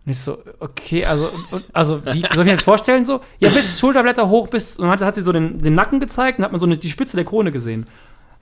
[0.06, 1.30] Und ich so, okay, also,
[1.74, 3.22] also wie soll ich mir das vorstellen so?
[3.40, 6.40] Ja, bis Schulterblätter hoch, bis, und dann hat, hat sie so den, den Nacken gezeigt
[6.40, 7.86] und hat man so eine, die Spitze der Krone gesehen.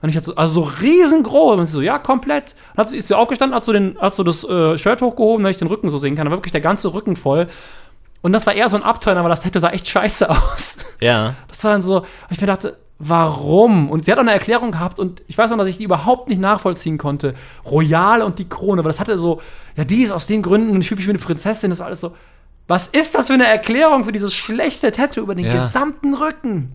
[0.02, 1.58] Und ich hatte so, also so riesengroß.
[1.58, 2.54] Und sie so, ja, komplett.
[2.72, 5.42] Und hat, sie- ist sie aufgestanden, hat so, den, hat so das äh, Shirt hochgehoben,
[5.44, 6.24] damit ich den Rücken so sehen kann.
[6.24, 7.46] Da war wirklich der ganze Rücken voll.
[8.22, 10.78] Und das war eher so ein Abturner, aber das Tattoo sah echt scheiße aus.
[11.00, 11.34] ja.
[11.48, 13.90] Das war dann so, ich mir dachte, warum?
[13.90, 16.28] Und sie hat auch eine Erklärung gehabt und ich weiß noch, dass ich die überhaupt
[16.28, 17.34] nicht nachvollziehen konnte.
[17.64, 19.40] Royal und die Krone, aber das hatte so,
[19.76, 21.70] ja, die ist aus den Gründen und ich fühle mich wie eine Prinzessin.
[21.70, 22.14] Das war alles so,
[22.68, 25.54] was ist das für eine Erklärung für dieses schlechte Tattoo über den Ja.
[25.54, 26.72] gesamten Rücken?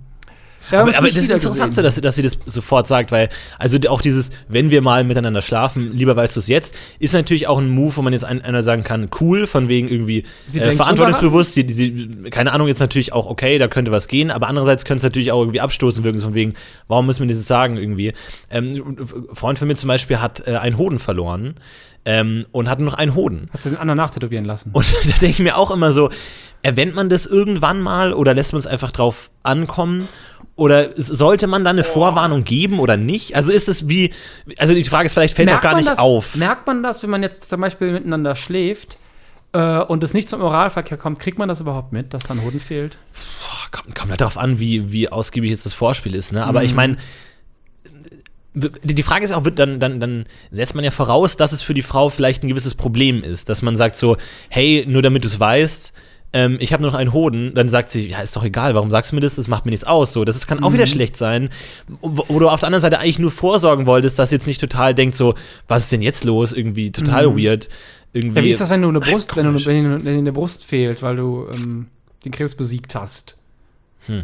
[0.71, 3.29] Haben Aber, aber das ist interessant, so, dass, sie- dass sie das sofort sagt, weil,
[3.59, 7.47] also auch dieses, wenn wir mal miteinander schlafen, lieber weißt du es jetzt, ist natürlich
[7.47, 10.23] auch ein Move, wo man jetzt ein, einer sagen kann, cool, von wegen irgendwie
[10.61, 14.47] äh, verantwortungsbewusst, sie, sie, keine Ahnung, jetzt natürlich auch, okay, da könnte was gehen, aber
[14.47, 16.53] andererseits könnte es natürlich auch irgendwie abstoßen wirken, von wegen,
[16.87, 18.13] warum müssen wir das sagen irgendwie?
[18.49, 21.55] Ähm, ein Freund von mir zum Beispiel hat äh, einen Hoden verloren
[22.05, 23.49] ähm, und hat nur noch einen Hoden.
[23.51, 24.69] Hat sie den anderen nachtätowieren lassen.
[24.73, 26.09] Und da denke ich mir auch immer so,
[26.61, 30.07] erwähnt man das irgendwann mal oder lässt man es einfach drauf ankommen?
[30.57, 33.35] Oder sollte man da eine Vorwarnung geben oder nicht?
[33.35, 34.13] Also ist es wie,
[34.57, 36.35] also die Frage ist, vielleicht fällt es auch gar nicht das, auf.
[36.37, 38.97] Merkt man das, wenn man jetzt zum Beispiel miteinander schläft
[39.51, 42.41] äh, und es nicht zum Oralverkehr kommt, kriegt man das überhaupt mit, dass da ein
[42.43, 42.97] Hoden fehlt?
[43.41, 46.45] Boah, kommt, kommt halt darauf an, wie, wie ausgiebig jetzt das Vorspiel ist, ne?
[46.45, 46.65] Aber Mhm.
[46.67, 46.97] ich meine,
[48.55, 51.73] die Frage ist auch, wird dann, dann, dann setzt man ja voraus, dass es für
[51.73, 53.49] die Frau vielleicht ein gewisses Problem ist.
[53.49, 54.17] Dass man sagt so,
[54.49, 55.93] hey, nur damit du es weißt,
[56.33, 58.89] ähm, ich habe nur noch einen Hoden, dann sagt sie, ja, ist doch egal, warum
[58.91, 59.35] sagst du mir das?
[59.35, 60.11] Das macht mir nichts aus.
[60.13, 60.73] So, das kann auch Mhm.
[60.73, 61.49] wieder schlecht sein.
[62.01, 64.93] Wo, wo du auf der anderen Seite eigentlich nur vorsorgen wolltest, dass jetzt nicht total
[64.95, 65.35] denkt, so,
[65.67, 66.51] was ist denn jetzt los?
[66.53, 67.69] Irgendwie total weird.
[68.13, 68.35] Irgendwie, Mhm.
[68.37, 71.01] Ja, wie ist das, wenn du eine Brust, wenn, du, wenn dir eine Brust fehlt,
[71.01, 71.87] weil du ähm,
[72.23, 73.35] den Krebs besiegt hast?
[74.07, 74.23] Hm.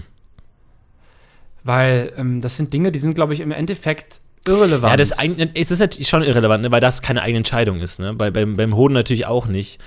[1.64, 4.92] Weil ähm, das sind Dinge, die sind, glaube ich, im Endeffekt irrelevant.
[4.92, 8.00] Ja, das ein- es ist natürlich schon irrelevant, ne, weil das keine eigene Entscheidung ist.
[8.00, 8.14] Ne?
[8.14, 9.80] Bei, beim, beim Hoden natürlich auch nicht.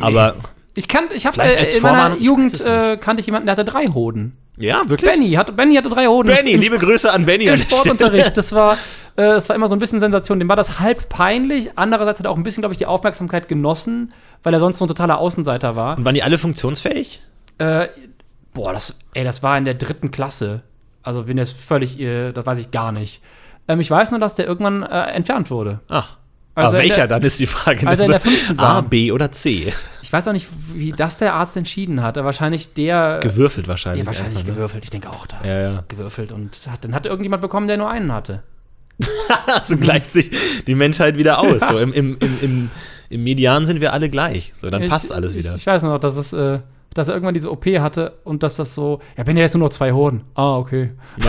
[0.00, 0.36] Aber
[0.74, 3.86] ich kann, ich habe äh, in meiner Jugend äh, kannte ich jemanden, der hatte drei
[3.86, 4.36] Hoden.
[4.58, 5.10] ja, wirklich.
[5.10, 6.28] Benny hatte, Benny hatte drei Hoden.
[6.34, 7.46] Benny, liebe Grüße an Benny.
[7.46, 7.56] Im.
[7.56, 8.36] Sportunterricht.
[8.36, 8.74] Das war,
[9.16, 10.38] äh, das war immer so ein bisschen Sensation.
[10.38, 11.70] Dem war das halb peinlich.
[11.76, 14.12] Andererseits hat er auch ein bisschen, glaube ich, die Aufmerksamkeit genossen,
[14.42, 15.96] weil er sonst so ein totaler Außenseiter war.
[15.96, 17.20] Und waren die alle funktionsfähig?
[17.58, 17.88] Äh,
[18.52, 20.62] boah, das, ey, das war in der dritten Klasse.
[21.02, 23.22] Also bin jetzt völlig, äh, das weiß ich gar nicht.
[23.68, 25.80] Ähm, ich weiß nur, dass der irgendwann äh, entfernt wurde.
[25.88, 26.16] Ach.
[26.54, 27.86] Also Aber welcher der- dann ist die Frage.
[27.86, 28.82] als er in der So, fünften A.
[28.82, 29.72] B oder C?
[30.02, 32.16] Ich weiß auch nicht, wie das der Arzt entschieden hat.
[32.16, 33.20] Wahrscheinlich der.
[33.22, 34.00] Gewürfelt wahrscheinlich.
[34.02, 34.54] ja, wahrscheinlich einfach, ne?
[34.54, 34.84] gewürfelt.
[34.84, 35.38] Ich denke auch da.
[35.44, 35.84] Ja, ja.
[35.88, 36.30] Gewürfelt.
[36.30, 38.42] Und hat, dann hat irgendjemand bekommen, der nur einen hatte.
[39.64, 40.30] so gleicht sich
[40.66, 41.60] die Menschheit wieder aus.
[41.66, 42.70] So im, im, im, im,
[43.08, 44.52] im Median sind wir alle gleich.
[44.60, 45.54] So, dann Ich- passt alles wieder.
[45.54, 46.58] Ich, ich weiß noch, dass es, äh,
[46.94, 49.64] dass er irgendwann diese OP hatte und dass das so, ja, Ben, der ist nur
[49.64, 50.22] noch zwei Hoden.
[50.34, 50.90] Ah, okay.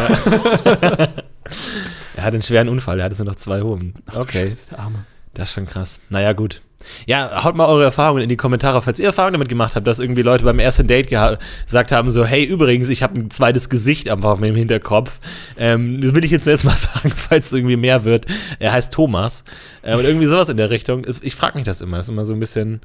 [2.15, 3.93] er hat einen schweren Unfall, er hat jetzt nur noch zwei Hoden.
[4.13, 4.49] Okay.
[4.49, 5.05] Scheiße, der Arme.
[5.33, 5.99] Das ist schon krass.
[6.09, 6.61] Naja, gut.
[7.05, 9.99] Ja, haut mal eure Erfahrungen in die Kommentare, falls ihr Erfahrungen damit gemacht habt, dass
[9.99, 14.09] irgendwie Leute beim ersten Date gesagt haben, so, hey, übrigens, ich habe ein zweites Gesicht
[14.09, 15.19] einfach auf meinem Hinterkopf.
[15.57, 18.25] Ähm, das will ich jetzt zuerst mal sagen, falls es irgendwie mehr wird.
[18.59, 19.43] Er heißt Thomas.
[19.81, 21.05] Äh, und irgendwie sowas in der Richtung.
[21.21, 21.97] Ich frage mich das immer.
[21.97, 22.81] Das ist immer so ein bisschen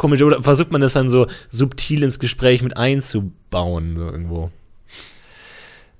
[0.00, 0.22] komisch.
[0.22, 4.50] Oder versucht man das dann so subtil ins Gespräch mit einzubauen, so irgendwo.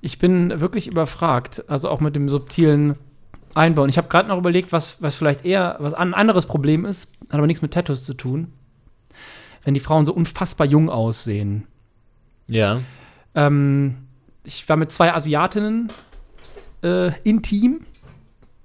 [0.01, 2.95] Ich bin wirklich überfragt, also auch mit dem subtilen
[3.53, 3.89] Einbauen.
[3.89, 7.35] Ich habe gerade noch überlegt, was, was vielleicht eher was ein anderes Problem ist, hat
[7.35, 8.51] aber nichts mit Tattoos zu tun.
[9.63, 11.67] Wenn die Frauen so unfassbar jung aussehen.
[12.49, 12.81] Ja.
[13.35, 13.97] Ähm,
[14.43, 15.91] ich war mit zwei Asiatinnen
[16.83, 17.81] äh, intim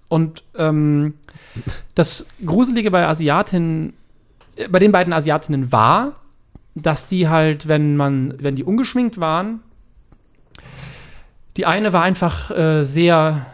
[0.09, 1.15] und ähm,
[1.95, 3.93] das Gruselige bei Asiatinnen,
[4.71, 6.13] bei den beiden Asiatinnen war,
[6.75, 9.61] dass die halt, wenn man, wenn die ungeschminkt waren,
[11.57, 13.47] die eine war einfach äh, sehr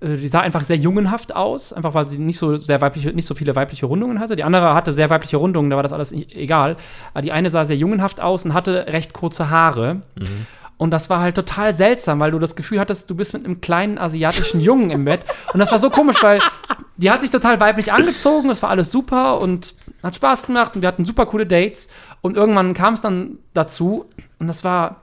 [0.00, 3.26] äh, die sah einfach sehr jungenhaft aus, einfach weil sie nicht so sehr weibliche, nicht
[3.26, 4.36] so viele weibliche Rundungen hatte.
[4.36, 6.76] Die andere hatte sehr weibliche Rundungen, da war das alles egal.
[7.12, 10.02] Aber die eine sah sehr jungenhaft aus und hatte recht kurze Haare.
[10.78, 13.62] Und das war halt total seltsam, weil du das Gefühl hattest, du bist mit einem
[13.62, 15.20] kleinen asiatischen Jungen im Bett.
[15.54, 16.40] Und das war so komisch, weil
[16.96, 20.82] die hat sich total weiblich angezogen, es war alles super und hat Spaß gemacht und
[20.82, 21.88] wir hatten super coole Dates.
[22.20, 24.06] Und irgendwann kam es dann dazu
[24.38, 25.02] und das war.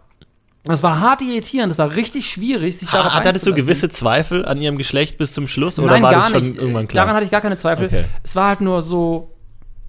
[0.66, 4.46] Das war hart irritierend, das war richtig schwierig, sich darauf Hat, hattest du gewisse Zweifel
[4.46, 6.58] an ihrem Geschlecht bis zum Schluss oder Nein, war gar das schon nicht.
[6.58, 7.04] irgendwann klar?
[7.04, 7.88] Daran hatte ich gar keine Zweifel.
[7.88, 8.06] Okay.
[8.24, 9.33] Es war halt nur so,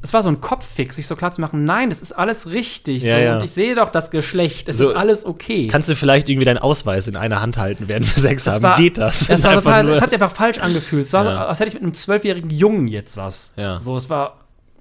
[0.04, 3.02] es war so ein Kopffix, sich so klar zu machen, nein, das ist alles richtig.
[3.02, 3.36] Ja, so, ja.
[3.38, 5.66] Und ich sehe doch das Geschlecht, es So, ist alles okay.
[5.68, 8.62] Kannst du vielleicht irgendwie deinen Ausweis in einer Hand halten, während wir Sex Das haben?
[8.62, 9.26] war- Geht das?
[9.28, 11.06] Das, war total, es hat sich einfach falsch angefühlt.
[11.06, 11.46] Es war, Ja.
[11.46, 13.54] als hätte ich mit einem zwölfjährigen Jungen jetzt was.
[13.56, 13.80] Ja.
[13.80, 14.36] So, es war,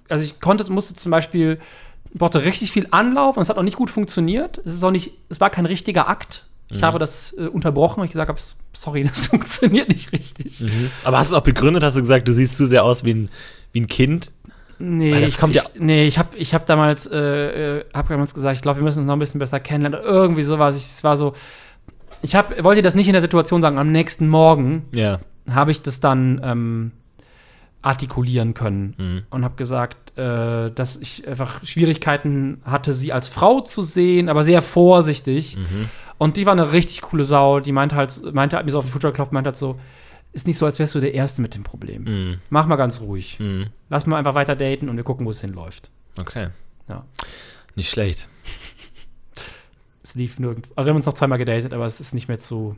[0.10, 1.58] also ich konnte, musste zum Beispiel,
[2.14, 4.60] brauchte richtig viel Anlauf und es hat auch nicht gut funktioniert.
[4.66, 6.44] Es ist auch nicht, es war kein richtiger Akt.
[6.70, 6.86] Ich Mhm.
[6.86, 8.40] habe das äh, unterbrochen, weil ich gesagt habe,
[8.74, 10.60] sorry, das funktioniert nicht richtig.
[10.62, 10.92] Mhm.
[11.06, 11.82] Aber hast du es auch begründet?
[11.82, 13.30] Hast du gesagt, du siehst zu sehr aus wie ein,
[13.72, 14.32] wie ein Kind?
[14.80, 18.08] Nee, das ich, kommt ich, ja- nee, ich habe ich hab damals, äh, äh, hab
[18.10, 20.02] damals gesagt, ich glaube, wir müssen uns noch ein bisschen besser kennenlernen.
[20.06, 20.76] Irgendwie sowas.
[20.76, 21.34] Ich, es war so,
[22.22, 23.78] ich hab, wollte das nicht in der Situation sagen.
[23.78, 25.20] Am nächsten Morgen Ja.
[25.50, 26.92] habe ich das dann ähm,
[27.82, 29.22] artikulieren können Mhm.
[29.30, 34.44] und habe gesagt, äh, dass ich einfach Schwierigkeiten hatte, sie als Frau zu sehen, aber
[34.44, 35.58] sehr vorsichtig.
[35.58, 35.90] Mhm.
[36.18, 37.60] Und die war eine richtig coole Sau.
[37.60, 39.78] Die meinte halt, meinte halt mir so auf den Futter geklopft, meinte halt so,
[40.34, 42.04] ist nicht so, als wärst du der Erste mit dem Problem.
[42.04, 42.40] Mhm.
[42.50, 43.40] Mach mal ganz ruhig.
[43.40, 43.68] Mhm.
[43.90, 45.90] Lass mal einfach weiter daten und wir gucken, wo es hinläuft.
[46.18, 46.50] Okay.
[46.90, 47.06] Ja.
[47.76, 48.28] Nicht schlecht.
[50.06, 50.68] Es lief nirgend.
[50.76, 52.76] Also wir haben uns noch zweimal gedatet, aber es ist nicht mehr zu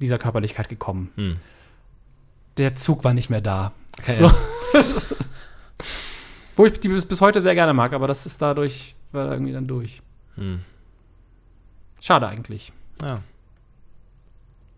[0.00, 1.12] dieser Körperlichkeit gekommen.
[1.16, 1.36] Mhm.
[2.56, 3.72] Der Zug war nicht mehr da.
[3.98, 4.32] Okay, So.
[6.56, 9.32] Wo ich die bis, bis heute sehr gerne mag, aber das ist dadurch, war da
[9.32, 10.00] irgendwie dann durch.
[10.36, 10.60] Mhm.
[12.00, 12.72] Schade eigentlich.
[13.02, 13.20] Ja,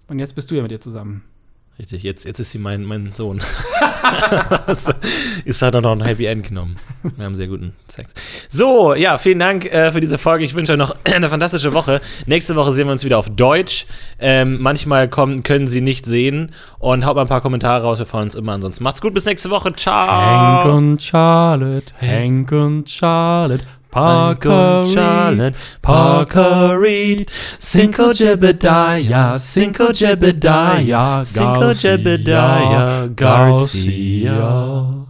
[0.08, 1.22] Und jetzt bist du ja mit ihr zusammen.
[1.78, 2.02] Richtig.
[2.02, 3.40] Jetzt, jetzt ist sie mein, mein Sohn.
[4.66, 4.92] also,
[5.44, 6.76] ist halt auch noch ein Happy End genommen.
[7.16, 8.12] Wir haben sehr guten Sex.
[8.48, 10.44] So, ja, vielen Dank äh, für diese Folge.
[10.44, 12.00] Ich wünsche euch noch eine fantastische Woche.
[12.26, 13.86] Nächste Woche sehen wir uns wieder auf Deutsch.
[14.18, 16.52] Ähm, manchmal kommen, können sie nicht sehen.
[16.78, 17.98] Und haut mal ein paar Kommentare raus.
[17.98, 18.52] Wir freuen uns immer.
[18.52, 19.14] Ansonsten macht's gut.
[19.14, 19.72] Bis nächste Woche.
[19.74, 20.08] Ciao.
[20.08, 31.70] Hank und Charlotte, Hank und Charlotte, Parker, Reed, Parker Reed, Cinco Jebediah, Cinco Jebediah, Cinco
[31.72, 35.07] Jebediah, Garcia.